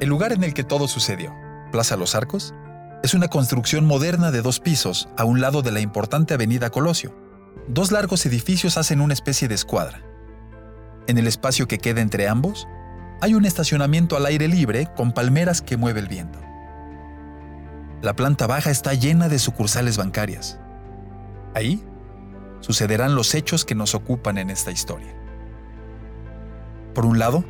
El 0.00 0.08
lugar 0.08 0.32
en 0.32 0.44
el 0.44 0.54
que 0.54 0.62
todo 0.62 0.86
sucedió, 0.86 1.34
Plaza 1.70 1.96
Los 1.96 2.14
Arcos, 2.14 2.54
es 3.02 3.14
una 3.14 3.28
construcción 3.28 3.84
moderna 3.84 4.30
de 4.30 4.42
dos 4.42 4.58
pisos 4.58 5.08
a 5.16 5.24
un 5.24 5.40
lado 5.40 5.62
de 5.62 5.70
la 5.70 5.80
importante 5.80 6.34
avenida 6.34 6.70
Colosio. 6.70 7.14
Dos 7.68 7.92
largos 7.92 8.24
edificios 8.26 8.76
hacen 8.76 9.00
una 9.00 9.14
especie 9.14 9.46
de 9.46 9.54
escuadra. 9.54 10.02
En 11.06 11.18
el 11.18 11.26
espacio 11.26 11.68
que 11.68 11.78
queda 11.78 12.00
entre 12.00 12.28
ambos, 12.28 12.66
hay 13.20 13.34
un 13.34 13.44
estacionamiento 13.44 14.16
al 14.16 14.26
aire 14.26 14.48
libre 14.48 14.88
con 14.96 15.12
palmeras 15.12 15.62
que 15.62 15.76
mueve 15.76 16.00
el 16.00 16.08
viento. 16.08 16.38
La 18.02 18.14
planta 18.14 18.46
baja 18.46 18.70
está 18.70 18.94
llena 18.94 19.28
de 19.28 19.38
sucursales 19.38 19.96
bancarias. 19.96 20.58
Ahí 21.54 21.82
sucederán 22.60 23.14
los 23.14 23.34
hechos 23.34 23.64
que 23.64 23.74
nos 23.74 23.94
ocupan 23.94 24.38
en 24.38 24.50
esta 24.50 24.70
historia. 24.70 25.14
Por 26.94 27.06
un 27.06 27.18
lado, 27.18 27.44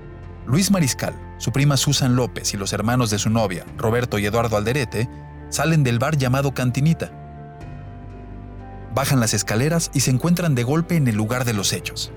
Luis 0.47 0.71
Mariscal, 0.71 1.15
su 1.39 1.53
prima 1.53 1.77
Susan 1.77 2.17
López 2.17 2.53
y 2.53 2.57
los 2.57 2.73
hermanos 2.73 3.11
de 3.11 3.19
su 3.19 3.31
novia, 3.31 3.65
Roberto 3.77 4.19
y 4.19 4.27
Eduardo 4.27 4.57
Alderete, 4.57 5.09
salen 5.49 5.85
del 5.85 5.99
bar 5.99 6.17
llamado 6.17 6.53
Cantinita. 6.53 7.13
Bajan 8.95 9.21
las 9.21 9.35
escaleras 9.35 9.91
y 9.95 10.01
se 10.01 10.11
encuentran 10.11 10.55
de 10.55 10.65
golpe 10.65 10.97
en 10.97 11.07
el 11.09 11.15
lugar 11.15 11.45
de 11.45 11.55
los 11.55 11.73
hechos. 11.73 12.13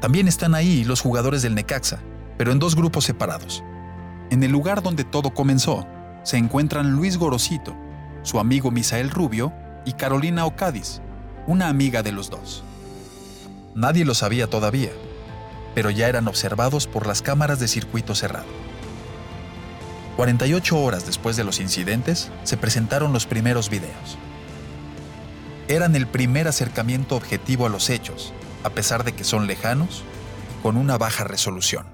También 0.00 0.28
están 0.28 0.54
ahí 0.54 0.84
los 0.84 1.00
jugadores 1.00 1.42
del 1.42 1.54
Necaxa, 1.54 2.00
pero 2.38 2.52
en 2.52 2.58
dos 2.58 2.74
grupos 2.74 3.04
separados. 3.04 3.62
En 4.30 4.42
el 4.42 4.50
lugar 4.50 4.82
donde 4.82 5.04
todo 5.04 5.34
comenzó, 5.34 5.86
se 6.22 6.38
encuentran 6.38 6.92
Luis 6.92 7.18
Gorosito, 7.18 7.76
su 8.22 8.38
amigo 8.38 8.70
Misael 8.70 9.10
Rubio 9.10 9.52
y 9.84 9.92
Carolina 9.92 10.46
Ocadis, 10.46 11.02
una 11.46 11.68
amiga 11.68 12.02
de 12.02 12.12
los 12.12 12.30
dos. 12.30 12.64
Nadie 13.74 14.04
lo 14.04 14.14
sabía 14.14 14.48
todavía, 14.48 14.90
pero 15.74 15.90
ya 15.90 16.08
eran 16.08 16.28
observados 16.28 16.86
por 16.86 17.06
las 17.06 17.22
cámaras 17.22 17.60
de 17.60 17.68
circuito 17.68 18.14
cerrado. 18.14 18.46
48 20.16 20.78
horas 20.78 21.06
después 21.06 21.36
de 21.36 21.44
los 21.44 21.60
incidentes, 21.60 22.30
se 22.44 22.56
presentaron 22.56 23.12
los 23.12 23.26
primeros 23.26 23.70
videos. 23.70 24.18
Eran 25.68 25.96
el 25.96 26.06
primer 26.06 26.48
acercamiento 26.48 27.16
objetivo 27.16 27.66
a 27.66 27.70
los 27.70 27.90
hechos, 27.90 28.32
a 28.64 28.70
pesar 28.70 29.04
de 29.04 29.12
que 29.12 29.24
son 29.24 29.46
lejanos 29.46 30.02
con 30.62 30.76
una 30.76 30.98
baja 30.98 31.24
resolución. 31.24 31.86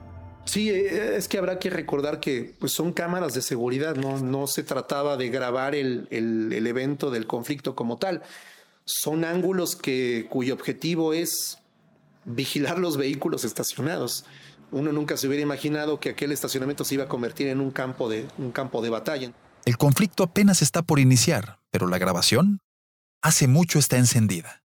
Sí, 0.44 0.70
eh, 0.70 1.16
es 1.16 1.28
que 1.28 1.38
habrá 1.38 1.58
que 1.58 1.70
recordar 1.70 2.20
que 2.20 2.54
pues, 2.58 2.72
son 2.72 2.92
cámaras 2.92 3.34
de 3.34 3.42
seguridad, 3.42 3.96
no, 3.96 4.18
no 4.18 4.46
se 4.46 4.62
trataba 4.62 5.16
de 5.16 5.28
grabar 5.28 5.74
el, 5.74 6.08
el, 6.10 6.52
el 6.52 6.66
evento 6.66 7.10
del 7.10 7.26
conflicto 7.26 7.74
como 7.74 7.98
tal. 7.98 8.22
Son 8.84 9.24
ángulos 9.24 9.76
que, 9.76 10.26
cuyo 10.30 10.54
objetivo 10.54 11.12
es 11.12 11.58
vigilar 12.26 12.78
los 12.78 12.98
vehículos 12.98 13.44
estacionados. 13.44 14.26
Uno 14.70 14.92
nunca 14.92 15.16
se 15.16 15.28
hubiera 15.28 15.42
imaginado 15.42 16.00
que 16.00 16.10
aquel 16.10 16.32
estacionamiento 16.32 16.84
se 16.84 16.94
iba 16.94 17.04
a 17.04 17.08
convertir 17.08 17.46
en 17.46 17.60
un 17.60 17.70
campo 17.70 18.10
de, 18.10 18.28
un 18.36 18.52
campo 18.52 18.82
de 18.82 18.90
batalla. 18.90 19.32
El 19.64 19.78
conflicto 19.78 20.24
apenas 20.24 20.60
está 20.60 20.82
por 20.82 20.98
iniciar, 20.98 21.60
pero 21.70 21.86
la 21.86 21.98
grabación 21.98 22.60
hace 23.22 23.48
mucho 23.48 23.78
está 23.78 23.96
encendida. 23.96 24.62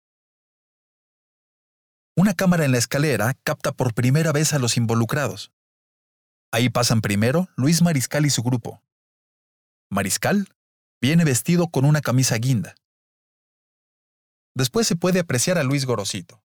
Una 2.17 2.35
cámara 2.35 2.65
en 2.65 2.73
la 2.73 2.79
escalera 2.79 3.35
capta 3.43 3.73
por 3.73 3.95
primera 3.95 4.31
vez 4.31 4.53
a 4.53 4.59
los 4.59 4.77
involucrados. 4.77 5.53
Ahí 6.53 6.69
pasan 6.69 7.01
primero 7.01 7.49
Luis 7.57 7.83
Mariscal 7.83 8.27
y 8.27 8.31
su 8.31 8.43
grupo. 8.43 8.81
Mariscal 9.91 10.49
viene 11.01 11.25
vestido 11.25 11.69
con 11.69 11.85
una 11.85 12.01
camisa 12.01 12.37
guinda. 12.37 12.75
después 14.57 14.87
se 14.87 14.95
puede 14.95 15.19
apreciar 15.19 15.59
a 15.59 15.65
Luis 15.65 15.85
Gorosito. 15.85 16.44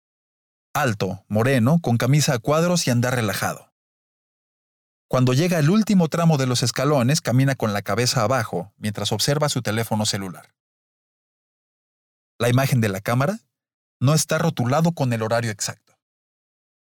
Alto, 0.78 1.26
moreno, 1.28 1.80
con 1.82 1.98
camisa 1.98 2.36
a 2.36 2.38
cuadros 2.38 2.86
y 2.86 2.92
andar 2.92 3.16
relajado. 3.16 3.74
Cuando 5.08 5.34
llega 5.34 5.58
al 5.58 5.72
último 5.72 6.08
tramo 6.08 6.38
de 6.38 6.46
los 6.46 6.62
escalones, 6.62 7.20
camina 7.20 7.56
con 7.56 7.74
la 7.74 7.82
cabeza 7.82 8.22
abajo 8.22 8.76
mientras 8.78 9.12
observa 9.12 9.50
su 9.50 9.64
teléfono 9.64 10.06
celular. 10.06 10.54
La 12.38 12.50
imagen 12.50 12.80
de 12.80 12.90
la 12.90 13.02
cámara 13.02 13.40
no 14.00 14.14
está 14.14 14.38
rotulado 14.38 14.92
con 14.92 15.12
el 15.14 15.24
horario 15.24 15.50
exacto. 15.50 15.98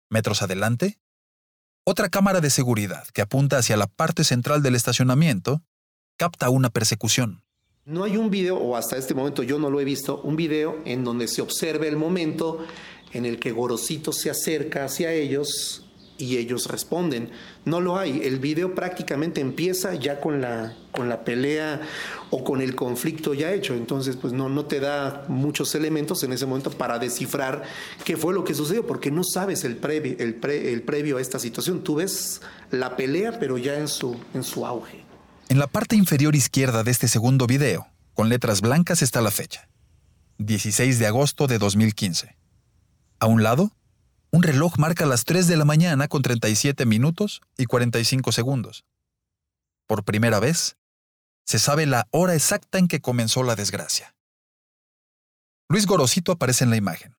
Metros 0.09 0.43
adelante, 0.43 1.01
otra 1.85 2.11
cámara 2.11 2.41
de 2.41 2.51
seguridad 2.51 3.09
que 3.09 3.23
apunta 3.23 3.59
hacia 3.59 3.77
la 3.77 3.89
parte 3.89 4.23
central 4.23 4.63
del 4.63 4.77
estacionamiento 4.77 5.65
capta 6.17 6.49
una 6.49 6.71
persecución. 6.71 7.43
No 7.87 8.05
hay 8.05 8.19
un 8.19 8.31
video, 8.31 8.57
o 8.57 8.77
hasta 8.77 8.97
este 8.97 9.15
momento 9.15 9.43
yo 9.43 9.59
no 9.59 9.69
lo 9.69 9.81
he 9.81 9.85
visto, 9.85 10.21
un 10.21 10.37
video 10.37 10.81
en 10.85 11.03
donde 11.03 11.27
se 11.27 11.43
observe 11.43 11.89
el 11.89 11.97
momento 11.97 12.65
en 13.13 13.27
el 13.27 13.39
que 13.39 13.53
Gorosito 13.53 14.13
se 14.13 14.31
acerca 14.31 14.85
hacia 14.85 15.13
ellos 15.13 15.85
y 16.21 16.37
ellos 16.37 16.67
responden. 16.69 17.31
No 17.65 17.81
lo 17.81 17.99
hay. 17.99 18.21
El 18.23 18.39
video 18.39 18.75
prácticamente 18.75 19.41
empieza 19.41 19.95
ya 19.95 20.21
con 20.21 20.41
la, 20.41 20.77
con 20.93 21.09
la 21.09 21.25
pelea 21.25 21.81
o 22.31 22.45
con 22.45 22.61
el 22.61 22.75
conflicto 22.75 23.35
ya 23.35 23.53
hecho. 23.53 23.75
Entonces, 23.75 24.17
pues 24.17 24.33
no, 24.33 24.49
no 24.49 24.67
te 24.67 24.81
da 24.81 25.25
muchos 25.29 25.75
elementos 25.75 26.23
en 26.23 26.33
ese 26.33 26.47
momento 26.47 26.71
para 26.71 26.99
descifrar 26.99 27.63
qué 28.05 28.17
fue 28.17 28.35
lo 28.35 28.45
que 28.45 28.55
sucedió, 28.55 28.87
porque 28.87 29.11
no 29.11 29.25
sabes 29.25 29.65
el, 29.65 29.77
previo, 29.77 30.17
el, 30.19 30.39
el 30.45 30.83
previo 30.83 31.17
a 31.17 31.21
esta 31.21 31.39
situación. 31.39 31.83
Tú 31.83 31.97
ves 31.97 32.43
la 32.71 32.97
pelea, 32.97 33.39
pero 33.39 33.59
ya 33.59 33.79
en 33.79 33.89
su, 33.89 34.17
en 34.35 34.45
su 34.45 34.67
auge. 34.67 35.05
En 35.49 35.59
la 35.59 35.67
parte 35.67 35.97
inferior 35.97 36.37
izquierda 36.37 36.85
de 36.85 36.91
este 36.91 37.09
segundo 37.09 37.47
video, 37.47 37.89
con 38.15 38.29
letras 38.29 38.61
blancas 38.61 39.03
está 39.03 39.21
la 39.21 39.31
fecha. 39.31 39.69
16 40.39 40.99
de 40.99 41.07
agosto 41.07 41.47
de 41.47 41.59
2015. 41.59 42.40
A 43.21 43.27
un 43.27 43.43
lado, 43.43 43.71
un 44.31 44.43
reloj 44.43 44.79
marca 44.79 45.05
las 45.05 45.27
3 45.27 45.47
de 45.47 45.59
la 45.59 45.67
mañana 45.67 46.09
con 46.09 46.23
37 46.23 46.87
minutos 46.87 47.43
y 47.59 47.67
45 47.67 48.33
segundos. 48.33 48.87
Por 49.87 50.05
primera 50.05 50.41
vez, 50.41 50.79
se 51.45 51.59
sabe 51.59 51.85
la 51.85 52.09
hora 52.13 52.35
exacta 52.35 52.79
en 52.79 52.89
que 52.89 53.03
comenzó 53.03 53.43
la 53.43 53.57
desgracia. 53.57 54.15
Luis 55.69 55.87
Gorosito 55.87 56.33
aparece 56.33 56.65
en 56.65 56.71
la 56.71 56.77
imagen. 56.77 57.15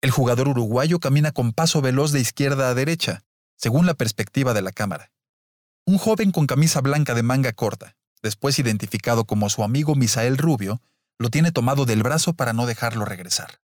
El 0.00 0.10
jugador 0.10 0.48
uruguayo 0.48 0.98
camina 0.98 1.30
con 1.30 1.52
paso 1.52 1.82
veloz 1.82 2.12
de 2.12 2.20
izquierda 2.20 2.70
a 2.70 2.74
derecha, 2.74 3.22
según 3.56 3.84
la 3.84 3.94
perspectiva 3.94 4.54
de 4.54 4.62
la 4.62 4.72
cámara. 4.72 5.12
Un 5.84 5.98
joven 5.98 6.32
con 6.32 6.46
camisa 6.46 6.80
blanca 6.80 7.14
de 7.14 7.22
manga 7.22 7.52
corta, 7.52 7.96
después 8.22 8.58
identificado 8.58 9.26
como 9.26 9.50
su 9.50 9.62
amigo 9.62 9.94
Misael 9.94 10.38
Rubio, 10.38 10.80
lo 11.18 11.28
tiene 11.28 11.52
tomado 11.52 11.84
del 11.84 12.02
brazo 12.02 12.32
para 12.32 12.54
no 12.54 12.64
dejarlo 12.64 13.04
regresar. 13.04 13.60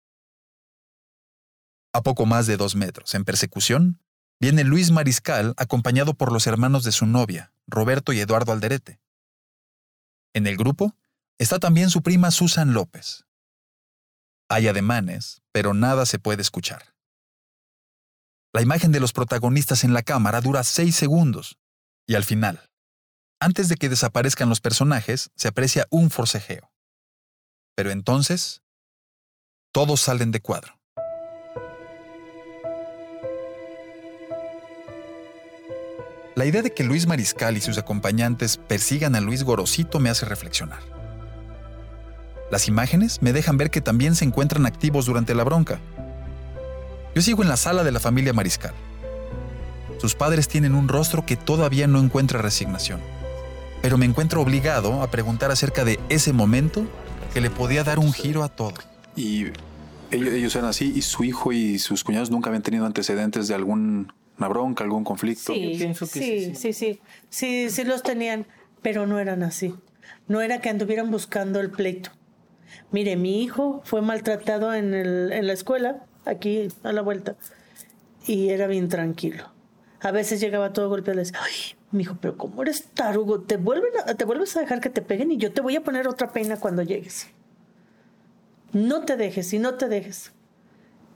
A 1.97 2.03
poco 2.03 2.27
más 2.27 2.47
de 2.47 2.59
dos 2.59 2.77
metros, 2.77 3.15
en 3.15 3.25
persecución, 3.25 4.03
viene 4.39 4.65
Luis 4.65 4.91
Mariscal 4.91 5.55
acompañado 5.57 6.13
por 6.13 6.31
los 6.31 6.47
hermanos 6.47 6.85
de 6.85 6.93
su 6.93 7.07
novia, 7.07 7.55
Roberto 7.67 8.13
y 8.13 8.21
Eduardo 8.21 8.53
Alderete. 8.53 9.01
En 10.35 10.47
el 10.47 10.59
grupo 10.59 10.95
está 11.39 11.59
también 11.59 11.89
su 11.89 12.03
prima 12.03 12.31
Susan 12.31 12.75
López. 12.75 13.25
Hay 14.51 14.69
ademanes, 14.69 15.41
pero 15.53 15.73
nada 15.73 16.05
se 16.05 16.19
puede 16.19 16.43
escuchar. 16.43 16.95
La 18.53 18.61
imagen 18.61 18.93
de 18.93 19.01
los 19.01 19.15
protagonistas 19.15 19.83
en 19.83 19.95
la 19.95 20.03
cámara 20.03 20.43
dura 20.43 20.65
seis 20.65 20.97
segundos, 20.97 21.57
y 22.07 22.15
al 22.15 22.25
final, 22.25 22.69
antes 23.41 23.71
de 23.71 23.77
que 23.77 23.89
desaparezcan 23.89 24.51
los 24.51 24.61
personajes, 24.61 25.31
se 25.35 25.49
aprecia 25.49 25.87
un 25.89 26.11
forcejeo. 26.11 26.71
Pero 27.75 27.91
entonces, 27.91 28.61
todos 29.73 30.03
salen 30.03 30.31
de 30.31 30.43
cuadro. 30.43 30.76
La 36.37 36.45
idea 36.45 36.61
de 36.61 36.71
que 36.71 36.85
Luis 36.85 37.07
Mariscal 37.07 37.57
y 37.57 37.63
sus 37.63 37.79
acompañantes 37.79 38.59
persigan 38.59 39.15
a 39.17 39.23
Luis 39.23 39.43
Gorosito 39.43 40.01
me 40.01 40.11
hace 40.11 40.27
reflexionar. 40.27 40.81
Las 42.51 42.69
imágenes 42.69 43.23
me 43.23 43.33
dejan 43.33 43.57
ver 43.57 43.71
que 43.71 43.81
también 43.81 44.15
se 44.15 44.27
encuentran 44.27 44.67
activos 44.67 45.07
durante 45.07 45.35
la 45.35 45.45
bronca. 45.45 45.81
Yo 47.15 47.23
sigo 47.23 47.43
en 47.43 47.49
la 47.49 47.57
sala 47.57 47.85
de 47.85 47.91
la 47.91 48.01
familia 48.01 48.35
Mariscal. 48.35 48.75
Sus 49.97 50.15
padres 50.15 50.47
tienen 50.47 50.75
un 50.75 50.89
rostro 50.89 51.25
que 51.25 51.37
todavía 51.37 51.87
no 51.87 52.01
encuentra 52.01 52.43
resignación, 52.43 53.01
pero 53.81 53.97
me 53.97 54.05
encuentro 54.05 54.43
obligado 54.43 55.01
a 55.01 55.11
preguntar 55.11 55.51
acerca 55.51 55.87
de 55.87 55.99
ese 56.11 56.35
momento 56.35 56.87
que 57.33 57.41
le 57.41 57.49
podía 57.49 57.83
dar 57.83 57.99
un 57.99 58.13
giro 58.13 58.45
a 58.45 58.51
todo. 58.51 58.75
Y 59.17 59.47
ellos, 60.11 60.35
ellos 60.35 60.55
eran 60.55 60.69
así 60.69 60.93
y 60.95 61.01
su 61.01 61.25
hijo 61.25 61.53
y 61.53 61.79
sus 61.79 62.05
cuñados 62.05 62.31
nunca 62.31 62.51
habían 62.51 62.63
tenido 62.63 62.85
antecedentes 62.85 63.49
de 63.49 63.55
algún 63.55 64.13
una 64.39 64.49
bronca, 64.49 64.85
algún 64.85 65.05
conflicto. 65.05 65.53
Sí, 65.53 65.79
sí, 65.79 65.95
sí, 66.07 66.73
sí, 66.73 67.01
sí, 67.29 67.71
sí, 67.71 67.85
los 67.85 68.03
tenían, 68.03 68.47
pero 68.83 69.07
no 69.07 69.19
eran 69.19 69.43
así. 69.43 69.75
No 70.29 70.41
era 70.41 70.61
que 70.61 70.69
anduvieran 70.69 71.11
buscando 71.11 71.61
el 71.61 71.71
pleito. 71.71 72.11
Mire, 72.91 73.17
mi 73.17 73.43
hijo 73.43 73.81
fue 73.85 74.03
maltratado 74.03 74.75
en, 74.75 74.95
el, 74.95 75.33
en 75.33 75.47
la 75.47 75.53
escuela, 75.53 76.05
aquí 76.25 76.69
a 76.83 76.93
la 76.93 77.03
vuelta, 77.03 77.37
y 78.27 78.51
era 78.51 78.67
bien 78.67 78.89
tranquilo. 78.89 79.51
A 80.01 80.11
veces 80.11 80.41
llegaba 80.41 80.73
todo 80.73 80.89
golpeado 80.89 81.21
y 81.21 81.25
decía, 81.25 81.41
ay, 81.43 81.77
mi 81.91 82.03
hijo, 82.03 82.19
pero 82.21 82.37
¿cómo 82.37 82.63
eres 82.63 82.89
tarugo? 82.93 83.41
Te, 83.41 83.57
vuelven 83.57 83.93
te 84.17 84.25
vuelves 84.25 84.57
a 84.57 84.61
dejar 84.61 84.81
que 84.81 84.91
te 84.91 85.03
peguen 85.03 85.33
y 85.33 85.39
yo 85.39 85.53
te 85.53 85.63
voy 85.63 85.77
a 85.77 85.83
poner 85.83 86.07
otra 86.07 86.33
pena 86.33 86.59
cuando 86.59 86.83
llegues. 86.83 87.29
No 88.73 89.05
te 89.05 89.17
dejes 89.17 89.53
y 89.53 89.59
no 89.59 89.75
te 89.75 89.89
dejes. 89.89 90.33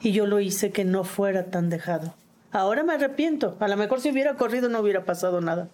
Y 0.01 0.13
yo 0.13 0.27
lo 0.27 0.41
hice 0.41 0.71
que 0.71 0.85
no 0.85 1.05
fuera 1.05 1.51
tan 1.51 1.69
dejado. 1.69 2.15
Ahora 2.53 2.83
me 2.83 2.95
arrepiento. 2.95 3.57
A 3.61 3.69
lo 3.69 3.77
mejor 3.77 4.01
si 4.01 4.11
hubiera 4.11 4.35
corrido 4.35 4.69
no 4.69 4.81
hubiera 4.81 5.05
pasado 5.05 5.41
nada. 5.41 5.69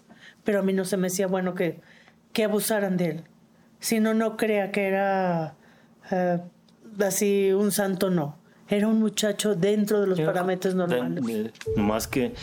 Pero 0.44 0.60
a 0.60 0.62
mí 0.62 0.72
no 0.72 0.84
se 0.84 0.96
me 0.96 1.06
hacía 1.08 1.26
bueno 1.26 1.54
que, 1.54 1.80
que 2.32 2.44
abusaran 2.44 2.96
de 2.96 3.10
él. 3.10 3.24
Si 3.80 4.00
no, 4.00 4.14
no 4.14 4.36
crea 4.36 4.70
que 4.72 4.86
era 4.86 5.54
eh, 6.10 6.38
así 7.00 7.52
un 7.52 7.72
santo, 7.72 8.10
no. 8.10 8.38
Era 8.68 8.88
un 8.88 8.98
muchacho 8.98 9.54
dentro 9.54 10.00
de 10.00 10.08
los 10.08 10.20
parámetros 10.20 10.74
normales. 10.74 11.52
más 11.76 12.08
que, 12.08 12.34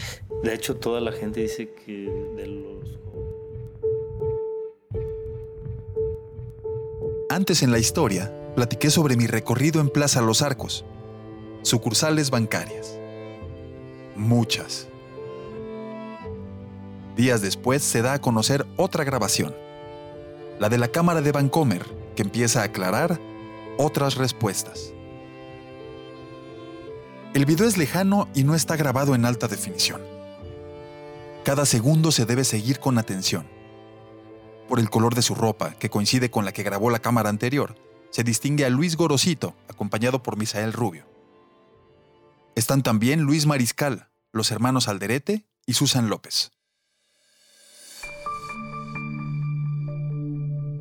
de 0.42 0.54
hecho, 0.54 0.78
toda 0.78 1.02
la 1.02 1.12
gente 1.12 1.42
dice 1.42 1.74
que 1.74 2.10
de 2.38 2.48
los... 2.48 3.00
Antes 7.30 7.62
en 7.62 7.72
la 7.72 7.80
historia, 7.80 8.32
platiqué 8.56 8.90
sobre 8.90 9.18
mi 9.18 9.28
recorrido 9.28 9.82
en 9.82 9.90
Plaza 9.90 10.22
Los 10.22 10.42
Arcos, 10.42 10.86
sucursales 11.64 12.30
bancarias 12.30 13.00
muchas. 14.16 14.88
Días 17.16 17.42
después 17.42 17.84
se 17.84 18.02
da 18.02 18.14
a 18.14 18.22
conocer 18.22 18.66
otra 18.76 19.04
grabación, 19.04 19.56
la 20.60 20.70
de 20.70 20.78
la 20.78 20.88
cámara 20.88 21.22
de 21.22 21.32
Vancomer, 21.32 21.86
que 22.16 22.24
empieza 22.24 22.62
a 22.62 22.66
aclarar 22.66 23.20
otras 23.78 24.16
respuestas. 24.16 24.94
El 27.34 27.46
video 27.46 27.68
es 27.68 27.78
lejano 27.78 28.28
y 28.36 28.44
no 28.44 28.56
está 28.56 28.76
grabado 28.76 29.16
en 29.16 29.26
alta 29.26 29.48
definición. 29.48 30.02
Cada 31.44 31.66
segundo 31.66 32.12
se 32.12 32.26
debe 32.26 32.44
seguir 32.44 32.80
con 32.80 32.98
atención. 32.98 33.48
Por 34.70 34.80
el 34.80 34.90
color 34.90 35.14
de 35.14 35.22
su 35.22 35.36
ropa, 35.36 35.72
que 35.72 35.90
coincide 35.90 36.32
con 36.32 36.46
la 36.46 36.52
que 36.52 36.64
grabó 36.64 36.90
la 36.90 37.00
cámara 37.00 37.30
anterior, 37.30 37.76
se 38.12 38.24
distingue 38.24 38.66
a 38.66 38.70
Luis 38.70 38.96
Gorosito, 38.96 39.56
acompañado 39.68 40.22
por 40.22 40.38
Misael 40.38 40.74
Rubio. 40.74 41.13
Están 42.56 42.84
también 42.84 43.22
Luis 43.22 43.48
Mariscal, 43.48 44.10
los 44.32 44.52
hermanos 44.52 44.88
Alderete 44.88 45.48
y 45.66 45.74
Susan 45.74 46.08
López. 46.10 46.52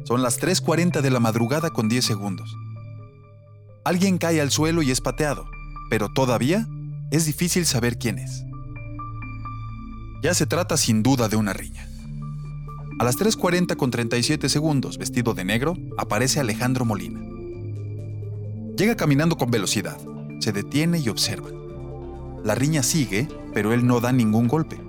Son 0.04 0.22
las 0.22 0.38
3.40 0.38 1.00
de 1.00 1.10
la 1.10 1.18
madrugada 1.18 1.70
con 1.70 1.88
10 1.88 2.04
segundos. 2.04 2.54
Alguien 3.84 4.18
cae 4.18 4.40
al 4.42 4.50
suelo 4.50 4.82
y 4.82 4.90
es 4.90 5.00
pateado, 5.00 5.48
pero 5.88 6.12
todavía 6.12 6.68
es 7.10 7.24
difícil 7.24 7.64
saber 7.64 7.98
quién 7.98 8.18
es. 8.18 8.44
Ya 10.22 10.34
se 10.34 10.46
trata 10.46 10.76
sin 10.76 11.02
duda 11.02 11.28
de 11.28 11.36
una 11.36 11.54
riña. 11.54 11.88
A 12.98 13.04
las 13.04 13.18
3.40 13.18 13.76
con 13.76 13.90
37 13.90 14.50
segundos, 14.50 14.98
vestido 14.98 15.32
de 15.32 15.46
negro, 15.46 15.76
aparece 15.96 16.38
Alejandro 16.38 16.84
Molina. 16.84 17.20
Llega 18.76 18.94
caminando 18.94 19.36
con 19.36 19.50
velocidad, 19.50 19.98
se 20.38 20.52
detiene 20.52 20.98
y 20.98 21.08
observa. 21.08 21.61
La 22.44 22.54
riña 22.54 22.82
sigue, 22.82 23.28
pero 23.54 23.72
él 23.72 23.86
no 23.86 24.00
da 24.00 24.12
ningún 24.12 24.48
golpe. 24.48 24.80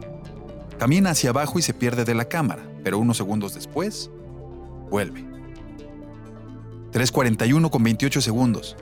Camina 0.80 1.12
hacia 1.12 1.30
abajo 1.30 1.60
y 1.60 1.62
se 1.62 1.74
pierde 1.74 2.04
de 2.04 2.16
la 2.16 2.26
cámara, 2.26 2.64
pero 2.84 2.98
unos 2.98 3.18
segundos 3.18 3.54
después, 3.54 4.10
vuelve. 4.90 5.24
3.41 6.92 7.70
con 7.70 7.84
28 7.84 8.22
segundos. 8.22 8.76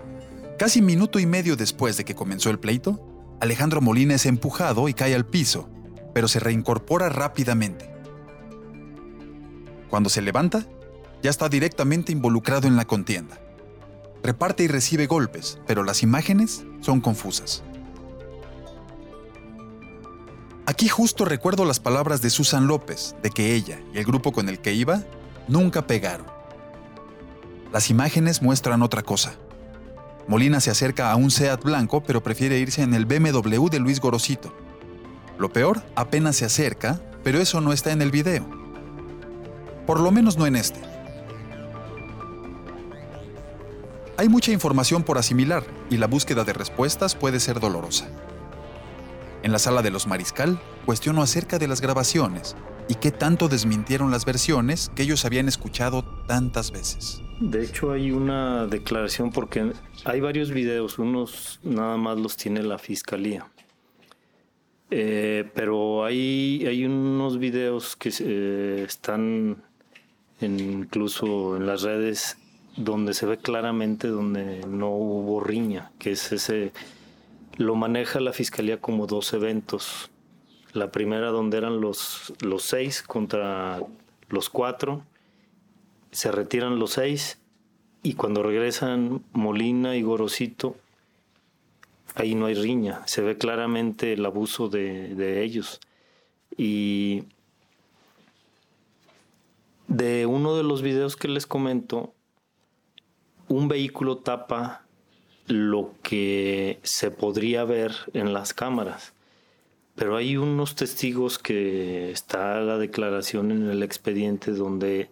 Casi 0.58 0.82
minuto 0.82 1.20
y 1.20 1.26
medio 1.26 1.56
después 1.56 1.98
de 1.98 2.06
que 2.06 2.16
comenzó 2.16 2.50
el 2.50 2.60
pleito, 2.60 3.08
Alejandro 3.40 3.82
Molina 3.82 4.16
es 4.16 4.26
empujado 4.26 4.88
y 4.88 4.94
cae 4.94 5.16
al 5.16 5.26
piso, 5.26 5.70
pero 6.14 6.28
se 6.28 6.40
reincorpora 6.40 7.10
rápidamente. 7.10 7.90
Cuando 9.90 10.10
se 10.10 10.22
levanta, 10.22 10.66
ya 11.22 11.30
está 11.30 11.50
directamente 11.50 12.12
involucrado 12.12 12.68
en 12.68 12.76
la 12.76 12.86
contienda. 12.86 13.40
reparte 14.24 14.64
y 14.64 14.68
recibe 14.68 15.08
golpes, 15.08 15.60
pero 15.66 15.84
las 15.84 16.04
imágenes 16.04 16.64
son 16.80 17.02
confusas. 17.02 17.64
Aquí 20.72 20.88
justo 20.88 21.26
recuerdo 21.26 21.66
las 21.66 21.82
palabras 21.82 22.22
de 22.22 22.30
Susan 22.30 22.66
López, 22.66 23.14
de 23.22 23.30
que 23.30 23.56
ella 23.56 23.82
y 23.94 23.98
el 23.98 24.06
grupo 24.06 24.32
con 24.32 24.48
el 24.48 24.60
que 24.60 24.72
iba 24.72 25.04
nunca 25.50 25.86
pegaron. 25.86 26.26
Las 27.74 27.90
imágenes 27.90 28.42
muestran 28.42 28.82
otra 28.82 29.04
cosa. 29.04 29.34
Molina 30.30 30.62
se 30.62 30.72
acerca 30.72 31.12
a 31.12 31.18
un 31.18 31.30
SEAT 31.30 31.62
blanco, 31.62 32.02
pero 32.02 32.24
prefiere 32.24 32.58
irse 32.58 32.84
en 32.84 32.94
el 32.94 33.06
BMW 33.06 33.68
de 33.68 33.80
Luis 33.80 34.00
Gorosito. 34.00 34.56
Lo 35.38 35.52
peor, 35.52 35.84
apenas 35.94 36.38
se 36.38 36.46
acerca, 36.46 37.02
pero 37.22 37.42
eso 37.42 37.60
no 37.60 37.74
está 37.74 37.92
en 37.92 38.02
el 38.02 38.10
video. 38.10 38.48
Por 39.86 40.00
lo 40.00 40.10
menos 40.10 40.38
no 40.38 40.48
en 40.48 40.56
este. 40.56 40.80
Hay 44.16 44.30
mucha 44.30 44.54
información 44.54 45.04
por 45.04 45.18
asimilar 45.18 45.66
y 45.90 45.98
la 45.98 46.08
búsqueda 46.08 46.46
de 46.46 46.54
respuestas 46.54 47.14
puede 47.14 47.42
ser 47.42 47.60
dolorosa. 47.60 48.08
En 49.44 49.52
la 49.52 49.60
sala 49.60 49.82
de 49.82 49.90
los 49.90 50.06
Mariscal, 50.06 50.60
cuestiono 50.86 51.22
acerca 51.24 51.58
de 51.58 51.68
las 51.68 51.82
grabaciones 51.82 52.56
y 52.88 52.96
qué 52.96 53.12
tanto 53.12 53.48
desmintieron 53.48 54.12
las 54.12 54.26
versiones 54.26 54.92
que 54.96 55.04
ellos 55.04 55.26
habían 55.26 55.48
escuchado 55.48 56.04
tantas 56.28 56.72
veces. 56.72 57.22
De 57.40 57.64
hecho, 57.64 57.92
hay 57.92 58.12
una 58.12 58.68
declaración 58.68 59.32
porque 59.32 59.72
hay 60.06 60.22
varios 60.22 60.52
videos, 60.52 61.00
unos 61.00 61.60
nada 61.64 61.98
más 61.98 62.20
los 62.20 62.38
tiene 62.38 62.62
la 62.62 62.78
fiscalía. 62.78 63.48
Eh, 64.92 65.50
pero 65.56 66.06
hay, 66.06 66.66
hay 66.68 66.86
unos 66.86 67.40
videos 67.40 67.96
que 67.96 68.12
eh, 68.20 68.84
están 68.86 69.64
incluso 70.42 71.56
en 71.56 71.66
las 71.66 71.82
redes 71.82 72.38
donde 72.76 73.14
se 73.14 73.26
ve 73.26 73.38
claramente 73.38 74.08
donde 74.08 74.66
no 74.68 74.90
hubo 74.90 75.40
riña, 75.40 75.92
que 75.98 76.12
es 76.12 76.32
ese 76.32 76.74
lo 77.62 77.76
maneja 77.76 78.20
la 78.20 78.34
fiscalía 78.34 78.82
como 78.82 79.06
dos 79.06 79.34
eventos. 79.34 80.10
La 80.74 80.92
primera 80.92 81.30
donde 81.30 81.58
eran 81.58 81.80
los, 81.80 82.34
los 82.42 82.64
seis 82.64 83.04
contra 83.04 83.82
los 84.30 84.50
cuatro, 84.50 85.04
se 86.12 86.32
retiran 86.32 86.80
los 86.80 86.94
seis 86.94 87.40
y 88.04 88.14
cuando 88.16 88.42
regresan 88.42 89.24
Molina 89.34 89.96
y 89.96 90.02
Gorosito, 90.02 90.76
ahí 92.16 92.34
no 92.34 92.48
hay 92.48 92.56
riña, 92.56 93.04
se 93.06 93.22
ve 93.22 93.38
claramente 93.38 94.14
el 94.14 94.26
abuso 94.26 94.68
de, 94.68 95.14
de 95.14 95.44
ellos. 95.44 95.80
Y 96.58 97.26
de 99.88 100.26
uno 100.26 100.56
de 100.56 100.64
los 100.64 100.82
videos 100.82 101.16
que 101.16 101.28
les 101.28 101.46
comento, 101.46 102.14
un 103.50 103.68
vehículo 103.68 104.18
tapa 104.18 104.86
lo 105.52 105.94
que 106.02 106.80
se 106.84 107.12
podría 107.12 107.64
ver 107.64 107.94
en 108.14 108.34
las 108.34 108.54
cámaras. 108.54 109.14
Pero 109.96 110.16
hay 110.16 110.38
unos 110.38 110.76
testigos 110.76 111.38
que 111.38 112.12
está 112.12 112.60
la 112.62 112.78
declaración 112.78 113.52
en 113.52 113.70
el 113.70 113.84
expediente 113.84 114.52
donde 114.52 115.10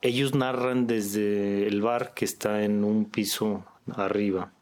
ellos 0.00 0.34
narran 0.34 0.86
desde 0.86 1.66
el 1.66 1.82
bar 1.82 2.14
que 2.14 2.24
está 2.24 2.64
en 2.64 2.84
un 2.84 3.04
piso 3.04 3.64
arriba. 3.94 4.52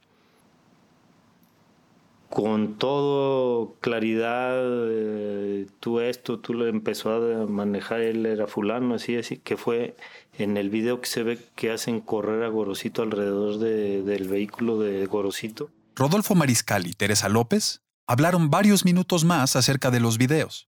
Con 2.30 2.78
todo 2.78 3.74
claridad, 3.80 4.62
eh, 4.88 5.66
tú 5.80 5.98
esto, 5.98 6.38
tú 6.38 6.54
lo 6.54 6.68
empezó 6.68 7.10
a 7.10 7.46
manejar, 7.46 8.00
él 8.00 8.24
era 8.24 8.46
fulano, 8.46 8.94
así, 8.94 9.16
así, 9.16 9.38
que 9.38 9.56
fue 9.56 9.96
en 10.38 10.56
el 10.56 10.70
video 10.70 11.00
que 11.00 11.08
se 11.08 11.24
ve 11.24 11.40
que 11.56 11.72
hacen 11.72 12.00
correr 12.00 12.44
a 12.44 12.48
Gorosito 12.48 13.02
alrededor 13.02 13.58
del 13.58 14.28
vehículo 14.28 14.78
de 14.78 15.04
Gorosito. 15.06 15.70
Rodolfo 15.96 16.36
Mariscal 16.36 16.86
y 16.86 16.92
Teresa 16.92 17.28
López 17.28 17.82
hablaron 18.06 18.48
varios 18.48 18.84
minutos 18.84 19.24
más 19.24 19.56
acerca 19.56 19.90
de 19.90 19.98
los 19.98 20.16
videos. 20.16 20.68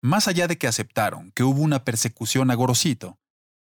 Más 0.00 0.28
allá 0.28 0.46
de 0.46 0.58
que 0.58 0.68
aceptaron 0.68 1.32
que 1.32 1.42
hubo 1.42 1.60
una 1.60 1.84
persecución 1.84 2.52
a 2.52 2.54
Gorosito, 2.54 3.18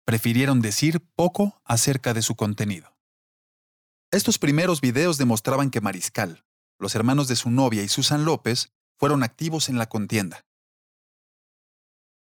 prefirieron 0.04 0.60
decir 0.60 1.02
poco 1.16 1.60
acerca 1.64 2.14
de 2.14 2.22
su 2.22 2.36
contenido. 2.36 2.96
Estos 4.12 4.38
primeros 4.38 4.80
videos 4.80 5.18
demostraban 5.18 5.70
que 5.70 5.80
Mariscal, 5.80 6.44
los 6.82 6.94
hermanos 6.96 7.28
de 7.28 7.36
su 7.36 7.50
novia 7.50 7.82
y 7.82 7.88
Susan 7.88 8.24
López 8.24 8.72
fueron 8.98 9.22
activos 9.22 9.68
en 9.68 9.78
la 9.78 9.88
contienda. 9.88 10.44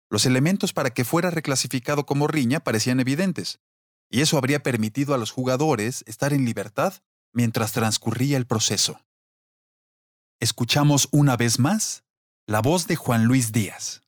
Los 0.09 0.27
elementos 0.27 0.73
para 0.73 0.91
que 0.91 1.05
fuera 1.05 1.31
reclasificado 1.31 2.07
como 2.07 2.29
riña 2.29 2.61
parecían 2.61 3.01
evidentes, 3.01 3.59
y 4.09 4.21
eso 4.21 4.39
habría 4.39 4.63
permitido 4.63 5.13
a 5.13 5.19
los 5.19 5.33
jugadores 5.33 6.05
estar 6.07 6.33
en 6.33 6.45
libertad 6.45 6.95
mientras 7.33 7.73
transcurría 7.73 8.37
el 8.37 8.47
proceso. 8.47 9.01
Escuchamos 10.39 11.09
una 11.11 11.37
vez 11.37 11.59
más 11.59 12.05
la 12.47 12.61
voz 12.61 12.87
de 12.87 12.95
Juan 12.95 13.25
Luis 13.25 13.51
Díaz. 13.51 14.03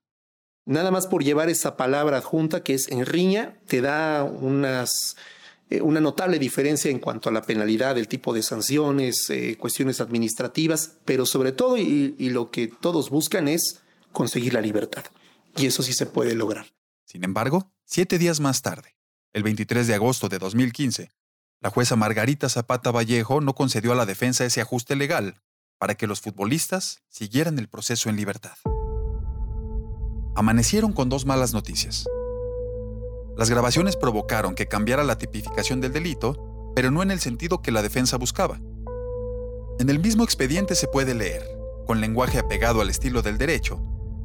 Nada 0.65 0.93
más 0.93 1.09
por 1.09 1.25
llevar 1.25 1.49
esa 1.49 1.77
palabra 1.77 2.19
adjunta 2.19 2.63
que 2.63 2.75
es 2.75 2.89
en 2.89 3.05
riña, 3.05 3.59
te 3.67 3.81
da 3.81 4.23
unas, 4.23 5.17
eh, 5.71 5.81
una 5.81 6.01
notable 6.01 6.39
diferencia 6.39 6.91
en 6.91 6.99
cuanto 6.99 7.29
a 7.29 7.33
la 7.33 7.43
penalidad, 7.43 7.99
el 7.99 8.09
tipo 8.09 8.33
de 8.33 8.43
sanciones, 8.43 9.31
eh, 9.31 9.57
cuestiones 9.59 10.01
administrativas, 10.01 10.99
pero 11.05 11.27
sobre 11.27 11.53
todo, 11.53 11.77
y 11.77 12.31
lo 12.31 12.51
que 12.51 12.69
todos 12.69 13.11
buscan 13.11 13.49
es 13.49 13.81
conseguir 14.13 14.55
la 14.55 14.61
libertad. 14.61 15.05
Y 15.57 15.67
eso 15.67 15.83
sí 15.83 15.93
se 15.93 16.07
puede 16.07 16.35
lograr. 16.35 16.67
Sin 17.05 17.25
embargo, 17.25 17.71
siete 17.85 18.19
días 18.19 18.41
más 18.41 18.63
tarde, 18.63 18.97
el 19.33 19.43
23 19.43 19.87
de 19.87 19.95
agosto 19.95 20.29
de 20.29 20.39
2015, 20.39 21.11
la 21.61 21.71
jueza 21.71 21.97
Margarita 21.97 22.49
Zapata 22.49 22.91
Vallejo 22.91 23.41
no 23.41 23.55
concedió 23.55 23.93
a 23.93 23.97
la 23.97 24.07
defensa 24.07 24.45
ese 24.45 24.61
ajuste 24.61 24.97
legal 24.97 25.43
para 25.79 25.95
que 25.95 26.07
los 26.07 26.21
futbolistas 26.21 27.03
siguieran 27.09 27.59
el 27.59 27.69
proceso 27.69 28.09
en 28.09 28.17
libertad. 28.17 28.57
Amanecieron 30.35 30.93
con 30.93 31.09
dos 31.09 31.25
malas 31.25 31.53
noticias. 31.53 32.07
Las 33.37 33.51
grabaciones 33.51 33.97
provocaron 33.97 34.55
que 34.55 34.67
cambiara 34.67 35.05
la 35.05 35.19
tipificación 35.19 35.83
del 35.83 35.93
delito, 35.93 36.73
pero 36.75 36.91
no 36.91 37.03
en 37.03 37.11
el 37.11 37.21
sentido 37.21 37.61
que 37.61 37.71
la 37.71 37.83
defensa 37.83 38.17
buscaba. 38.17 38.61
En 39.79 39.91
el 39.91 39.99
mismo 39.99 40.25
expediente 40.25 40.75
se 40.75 40.89
puede 40.89 41.15
leer, 41.15 41.47
con 41.87 42.01
lenguaje 42.01 42.39
apegado 42.39 42.81
al 42.81 42.89
estilo 42.89 43.21
del 43.21 43.37
derecho, 43.37 43.83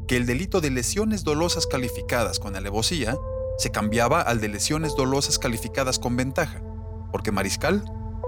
que 0.08 0.16
el 0.16 0.26
delito 0.26 0.62
de 0.62 0.72
lesiones 0.72 1.26
dolosas 1.26 1.68
calificadas 1.68 2.40
con 2.40 2.56
alevosía 2.56 3.18
se 3.58 3.70
cambiaba 3.70 4.22
al 4.22 4.40
de 4.40 4.48
lesiones 4.48 4.96
dolosas 4.96 5.40
calificadas 5.40 6.00
con 6.00 6.16
ventaja, 6.16 6.64
porque 7.12 7.34
Mariscal 7.34 7.84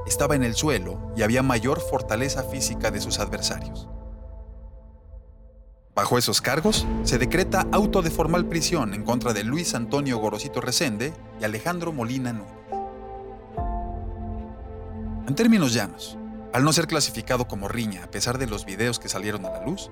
estaba 0.05 0.35
en 0.35 0.43
el 0.43 0.53
suelo 0.53 1.13
y 1.15 1.23
había 1.23 1.43
mayor 1.43 1.79
fortaleza 1.79 2.43
física 2.43 2.91
de 2.91 2.99
sus 2.99 3.19
adversarios. 3.19 3.87
Bajo 5.95 6.17
esos 6.17 6.41
cargos, 6.41 6.87
se 7.03 7.19
decreta 7.19 7.67
auto 7.71 8.01
de 8.01 8.09
formal 8.09 8.47
prisión 8.47 8.95
en 8.95 9.03
contra 9.03 9.31
de 9.31 9.43
Luis 9.43 9.75
Antonio 9.75 10.17
Gorosito 10.17 10.59
Resende 10.59 11.13
y 11.39 11.43
Alejandro 11.43 11.93
Molina 11.93 12.33
Núñez. 12.33 12.51
En 15.27 15.35
términos 15.35 15.71
llanos, 15.73 16.17
al 16.51 16.63
no 16.63 16.73
ser 16.73 16.87
clasificado 16.87 17.47
como 17.47 17.67
riña 17.67 18.05
a 18.05 18.11
pesar 18.11 18.39
de 18.39 18.47
los 18.47 18.65
videos 18.65 18.97
que 18.97 19.07
salieron 19.07 19.45
a 19.45 19.51
la 19.51 19.63
luz, 19.63 19.91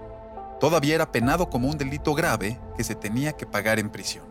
todavía 0.59 0.95
era 0.95 1.11
penado 1.11 1.51
como 1.51 1.69
un 1.69 1.77
delito 1.77 2.15
grave 2.15 2.59
que 2.75 2.83
se 2.83 2.95
tenía 2.95 3.33
que 3.33 3.45
pagar 3.45 3.77
en 3.77 3.91
prisión. 3.91 4.25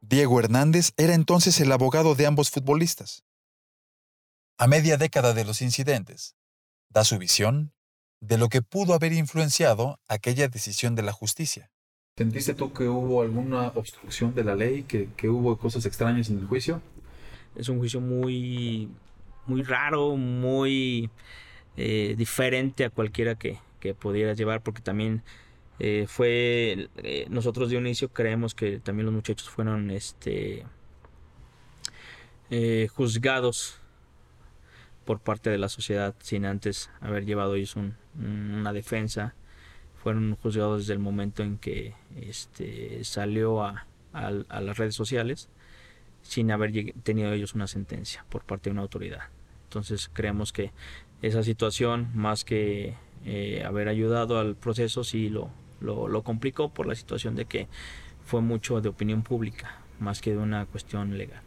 Diego 0.00 0.38
Hernández 0.38 0.92
era 0.96 1.14
entonces 1.14 1.58
el 1.60 1.72
abogado 1.72 2.14
de 2.14 2.26
ambos 2.26 2.50
futbolistas. 2.50 3.24
A 4.62 4.68
media 4.68 4.96
década 4.96 5.34
de 5.34 5.44
los 5.44 5.60
incidentes, 5.60 6.36
da 6.88 7.02
su 7.02 7.18
visión 7.18 7.72
de 8.20 8.38
lo 8.38 8.48
que 8.48 8.62
pudo 8.62 8.94
haber 8.94 9.12
influenciado 9.12 9.98
aquella 10.06 10.46
decisión 10.46 10.94
de 10.94 11.02
la 11.02 11.10
justicia. 11.10 11.72
¿Sentiste 12.16 12.54
tú 12.54 12.72
que 12.72 12.84
hubo 12.84 13.22
alguna 13.22 13.72
obstrucción 13.74 14.36
de 14.36 14.44
la 14.44 14.54
ley, 14.54 14.84
que, 14.84 15.08
que 15.16 15.28
hubo 15.28 15.58
cosas 15.58 15.84
extrañas 15.84 16.30
en 16.30 16.38
el 16.38 16.46
juicio? 16.46 16.80
Es 17.56 17.68
un 17.68 17.78
juicio 17.78 18.00
muy 18.00 18.88
muy 19.46 19.64
raro, 19.64 20.14
muy 20.14 21.10
eh, 21.76 22.14
diferente 22.16 22.84
a 22.84 22.90
cualquiera 22.90 23.34
que, 23.34 23.58
que 23.80 23.94
pudiera 23.94 24.32
llevar, 24.32 24.62
porque 24.62 24.80
también 24.80 25.24
eh, 25.80 26.06
fue, 26.06 26.88
eh, 26.98 27.26
nosotros 27.30 27.68
de 27.68 27.78
un 27.78 27.86
inicio 27.88 28.12
creemos 28.12 28.54
que 28.54 28.78
también 28.78 29.06
los 29.06 29.14
muchachos 29.16 29.50
fueron 29.50 29.90
este, 29.90 30.64
juzgados 32.94 33.81
por 35.04 35.20
parte 35.20 35.50
de 35.50 35.58
la 35.58 35.68
sociedad 35.68 36.14
sin 36.20 36.44
antes 36.44 36.90
haber 37.00 37.24
llevado 37.24 37.54
ellos 37.54 37.76
una 37.76 38.72
defensa. 38.72 39.34
Fueron 40.02 40.36
juzgados 40.36 40.80
desde 40.80 40.94
el 40.94 40.98
momento 40.98 41.42
en 41.42 41.58
que 41.58 41.94
este, 42.16 43.04
salió 43.04 43.62
a, 43.64 43.86
las 44.12 44.76
redes 44.76 44.94
sociales 44.94 45.48
sin 46.22 46.50
haber 46.50 46.92
tenido 47.02 47.32
ellos 47.32 47.54
una 47.54 47.66
sentencia 47.66 48.24
por 48.28 48.44
parte 48.44 48.68
de 48.68 48.72
una 48.72 48.82
autoridad. 48.82 49.22
Entonces 49.64 50.10
creemos 50.12 50.52
que 50.52 50.72
esa 51.22 51.42
situación, 51.42 52.10
más 52.14 52.44
que 52.44 52.94
eh, 53.24 53.62
haber 53.64 53.88
ayudado 53.88 54.38
al 54.38 54.56
proceso, 54.56 55.04
sí 55.04 55.28
lo, 55.28 55.50
lo, 55.80 56.22
complicó 56.22 56.68
por 56.68 56.86
la 56.86 56.94
situación 56.94 57.34
de 57.36 57.46
que 57.46 57.68
fue 58.24 58.40
mucho 58.40 58.80
de 58.80 58.88
opinión 58.88 59.22
pública, 59.22 59.78
más 59.98 60.20
que 60.20 60.32
de 60.32 60.38
una 60.38 60.66
cuestión 60.66 61.16
legal. 61.16 61.42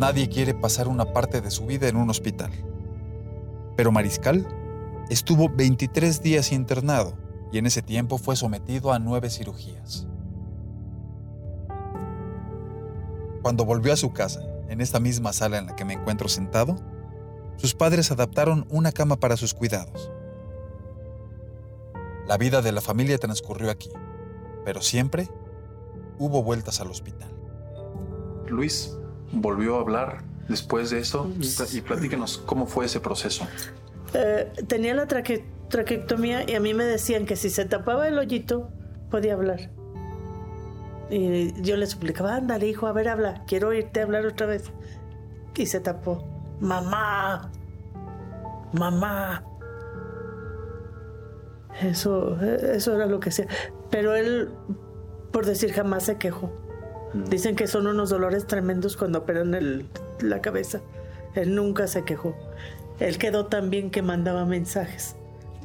Nadie 0.00 0.30
quiere 0.30 0.54
pasar 0.54 0.88
una 0.88 1.12
parte 1.12 1.42
de 1.42 1.50
su 1.50 1.66
vida 1.66 1.86
en 1.86 1.96
un 1.96 2.08
hospital. 2.08 2.50
Pero 3.76 3.92
Mariscal 3.92 4.48
estuvo 5.10 5.50
23 5.50 6.22
días 6.22 6.52
internado 6.52 7.12
y 7.52 7.58
en 7.58 7.66
ese 7.66 7.82
tiempo 7.82 8.16
fue 8.16 8.34
sometido 8.34 8.94
a 8.94 8.98
nueve 8.98 9.28
cirugías. 9.28 10.06
Cuando 13.42 13.66
volvió 13.66 13.92
a 13.92 13.96
su 13.96 14.14
casa, 14.14 14.40
en 14.70 14.80
esta 14.80 15.00
misma 15.00 15.34
sala 15.34 15.58
en 15.58 15.66
la 15.66 15.76
que 15.76 15.84
me 15.84 15.92
encuentro 15.92 16.30
sentado, 16.30 16.76
sus 17.56 17.74
padres 17.74 18.10
adaptaron 18.10 18.66
una 18.70 18.92
cama 18.92 19.16
para 19.16 19.36
sus 19.36 19.52
cuidados. 19.52 20.10
La 22.26 22.38
vida 22.38 22.62
de 22.62 22.72
la 22.72 22.80
familia 22.80 23.18
transcurrió 23.18 23.70
aquí, 23.70 23.90
pero 24.64 24.80
siempre 24.80 25.28
hubo 26.18 26.42
vueltas 26.42 26.80
al 26.80 26.90
hospital. 26.90 27.28
Luis 28.46 28.96
volvió 29.32 29.76
a 29.76 29.80
hablar 29.80 30.22
después 30.48 30.90
de 30.90 30.98
eso 30.98 31.30
y 31.72 31.80
platíquenos 31.80 32.38
cómo 32.38 32.66
fue 32.66 32.86
ese 32.86 33.00
proceso. 33.00 33.46
Eh, 34.14 34.50
tenía 34.66 34.94
la 34.94 35.06
traque- 35.06 35.44
traqueotomía 35.68 36.48
y 36.50 36.54
a 36.54 36.60
mí 36.60 36.74
me 36.74 36.84
decían 36.84 37.26
que 37.26 37.36
si 37.36 37.48
se 37.50 37.64
tapaba 37.64 38.08
el 38.08 38.18
hoyito 38.18 38.68
podía 39.10 39.34
hablar. 39.34 39.70
Y 41.10 41.60
yo 41.62 41.76
le 41.76 41.86
suplicaba, 41.86 42.36
ándale 42.36 42.68
hijo, 42.68 42.86
a 42.86 42.92
ver, 42.92 43.08
habla, 43.08 43.44
quiero 43.46 43.68
oírte 43.68 44.00
hablar 44.00 44.26
otra 44.26 44.46
vez. 44.46 44.70
Y 45.56 45.66
se 45.66 45.80
tapó. 45.80 46.24
Mamá, 46.60 47.50
mamá. 48.72 49.44
Eso, 51.82 52.36
eso 52.40 52.94
era 52.94 53.06
lo 53.06 53.20
que 53.20 53.30
hacía. 53.30 53.46
Pero 53.90 54.14
él, 54.14 54.50
por 55.32 55.46
decir, 55.46 55.72
jamás 55.72 56.04
se 56.04 56.16
quejó. 56.18 56.52
Dicen 57.12 57.56
que 57.56 57.66
son 57.66 57.86
unos 57.86 58.10
dolores 58.10 58.46
tremendos 58.46 58.96
cuando 58.96 59.20
operan 59.20 59.54
el- 59.54 59.86
la 60.20 60.40
cabeza. 60.40 60.80
Él 61.34 61.54
nunca 61.54 61.86
se 61.86 62.04
quejó. 62.04 62.36
Él 63.00 63.18
quedó 63.18 63.46
tan 63.46 63.70
bien 63.70 63.90
que 63.90 64.02
mandaba 64.02 64.44
mensajes, 64.44 65.16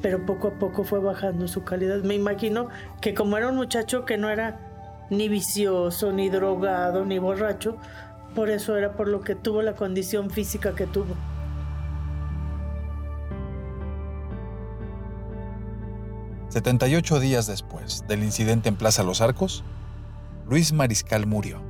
pero 0.02 0.24
poco 0.26 0.48
a 0.48 0.58
poco 0.58 0.84
fue 0.84 0.98
bajando 1.00 1.46
su 1.48 1.64
calidad. 1.64 2.02
Me 2.02 2.14
imagino 2.14 2.68
que 3.00 3.14
como 3.14 3.36
era 3.36 3.48
un 3.48 3.56
muchacho 3.56 4.04
que 4.04 4.16
no 4.16 4.28
era 4.30 4.58
ni 5.10 5.28
vicioso, 5.28 6.12
ni 6.12 6.30
drogado, 6.30 7.04
ni 7.04 7.18
borracho, 7.18 7.76
por 8.34 8.50
eso 8.50 8.76
era 8.76 8.92
por 8.96 9.06
lo 9.08 9.20
que 9.20 9.34
tuvo 9.34 9.62
la 9.62 9.74
condición 9.74 10.30
física 10.30 10.74
que 10.74 10.86
tuvo. 10.86 11.14
...78 16.50 17.18
días 17.20 17.46
después 17.46 18.04
del 18.08 18.22
incidente 18.24 18.68
en 18.68 18.76
Plaza 18.76 19.02
Los 19.02 19.20
Arcos... 19.20 19.62
...Luis 20.48 20.72
Mariscal 20.72 21.26
murió. 21.26 21.60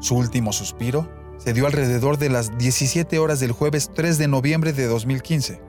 Su 0.00 0.16
último 0.16 0.52
suspiro 0.52 1.08
se 1.38 1.54
dio 1.54 1.66
alrededor 1.66 2.18
de 2.18 2.28
las 2.28 2.58
17 2.58 3.18
horas 3.18 3.40
del 3.40 3.52
jueves 3.52 3.90
3 3.94 4.18
de 4.18 4.28
noviembre 4.28 4.74
de 4.74 4.86
2015. 4.86 5.62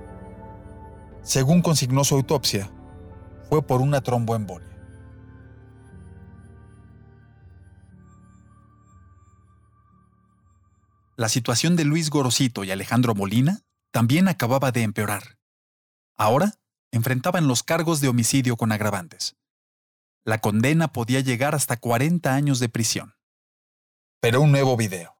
Según 1.21 1.61
consignó 1.61 2.03
su 2.03 2.15
autopsia, 2.15 2.69
fue 3.49 3.61
por 3.61 3.81
una 3.81 4.01
tromboembolia. 4.01 4.67
La 11.15 11.29
situación 11.29 11.75
de 11.75 11.85
Luis 11.85 12.09
Gorosito 12.09 12.63
y 12.63 12.71
Alejandro 12.71 13.15
Molina 13.15 13.61
también 13.91 14.27
acababa 14.27 14.71
de 14.71 14.83
empeorar. 14.83 15.37
Ahora 16.17 16.53
enfrentaban 16.91 17.47
los 17.47 17.63
cargos 17.63 18.01
de 18.01 18.07
homicidio 18.07 18.57
con 18.57 18.71
agravantes. 18.71 19.35
La 20.25 20.39
condena 20.39 20.91
podía 20.91 21.21
llegar 21.21 21.55
hasta 21.55 21.77
40 21.77 22.33
años 22.33 22.59
de 22.59 22.69
prisión. 22.69 23.15
Pero 24.19 24.41
un 24.41 24.51
nuevo 24.51 24.75
video, 24.75 25.15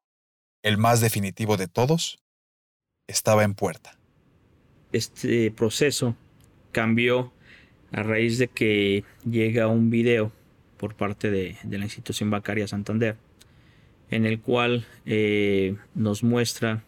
el 0.63 0.77
más 0.77 1.01
definitivo 1.01 1.55
de 1.55 1.67
todos, 1.67 2.19
estaba 3.07 3.43
en 3.43 3.53
puerta. 3.53 3.97
Este 4.91 5.51
proceso 5.51 6.15
cambió 6.71 7.31
a 7.91 8.03
raíz 8.03 8.37
de 8.37 8.47
que 8.47 9.03
llega 9.23 9.67
un 9.67 9.89
video 9.89 10.31
por 10.77 10.95
parte 10.95 11.31
de, 11.31 11.57
la 11.63 11.85
institución 11.85 12.29
bancaria 12.29 12.67
Santander, 12.67 13.17
en 14.09 14.25
el 14.25 14.41
cual 14.41 14.85
eh, 15.05 15.75
nos 15.95 16.23
muestra 16.23 16.83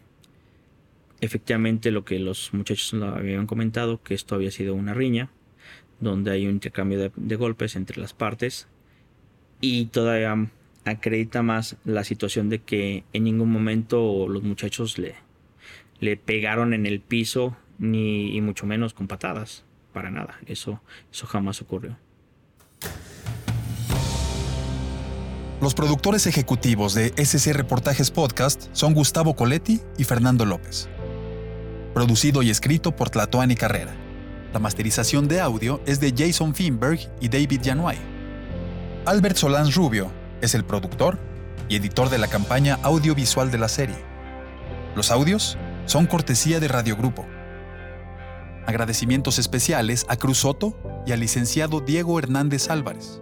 efectivamente 1.20 1.90
lo 1.90 2.04
que 2.04 2.18
los 2.18 2.52
muchachos 2.52 2.94
habían 3.02 3.46
comentado, 3.46 4.02
que 4.02 4.14
esto 4.14 4.34
había 4.34 4.50
sido 4.50 4.74
una 4.74 4.94
riña, 4.94 5.30
donde 6.00 6.30
hay 6.30 6.46
un 6.46 6.52
intercambio 6.52 6.98
de, 6.98 7.12
de 7.14 7.36
golpes 7.36 7.76
entre 7.76 8.00
las 8.00 8.12
partes, 8.14 8.68
y 9.60 9.86
todavía 9.86 10.50
acredita 10.84 11.42
más 11.42 11.76
la 11.84 12.04
situación 12.04 12.48
de 12.48 12.60
que 12.60 13.04
en 13.12 13.24
ningún 13.24 13.50
momento 13.50 14.26
los 14.28 14.42
muchachos 14.42 14.98
le, 14.98 15.14
le 16.00 16.16
pegaron 16.16 16.72
en 16.72 16.86
el 16.86 17.00
piso, 17.00 17.56
ni 17.78 18.34
y 18.36 18.40
mucho 18.40 18.66
menos 18.66 18.94
con 18.94 19.06
patadas, 19.06 19.64
para 19.92 20.10
nada, 20.10 20.38
eso, 20.46 20.80
eso 21.12 21.26
jamás 21.26 21.60
ocurrió. 21.60 21.96
Los 25.60 25.74
productores 25.74 26.26
ejecutivos 26.26 26.94
de 26.94 27.12
SC 27.18 27.52
Reportajes 27.52 28.10
Podcast 28.10 28.68
son 28.72 28.94
Gustavo 28.94 29.36
Coletti 29.36 29.80
y 29.98 30.04
Fernando 30.04 30.46
López. 30.46 30.88
Producido 31.94 32.42
y 32.42 32.50
escrito 32.50 32.94
por 32.94 33.10
Tlatoani 33.10 33.56
Carrera. 33.56 33.92
La 34.52 34.60
masterización 34.60 35.26
de 35.26 35.40
audio 35.40 35.80
es 35.86 35.98
de 35.98 36.14
Jason 36.16 36.54
Finberg 36.54 37.00
y 37.20 37.28
David 37.28 37.62
Januay. 37.64 37.98
Albert 39.06 39.36
Solans 39.36 39.74
Rubio 39.74 40.10
es 40.40 40.54
el 40.54 40.64
productor 40.64 41.18
y 41.68 41.76
editor 41.76 42.08
de 42.08 42.18
la 42.18 42.28
campaña 42.28 42.78
audiovisual 42.82 43.50
de 43.50 43.58
la 43.58 43.68
serie. 43.68 43.96
Los 44.94 45.10
audios 45.10 45.58
son 45.86 46.06
cortesía 46.06 46.60
de 46.60 46.68
Radio 46.68 46.96
Grupo. 46.96 47.26
Agradecimientos 48.66 49.40
especiales 49.40 50.06
a 50.08 50.16
Cruz 50.16 50.38
Soto 50.38 50.76
y 51.06 51.12
al 51.12 51.20
licenciado 51.20 51.80
Diego 51.80 52.20
Hernández 52.20 52.70
Álvarez. 52.70 53.20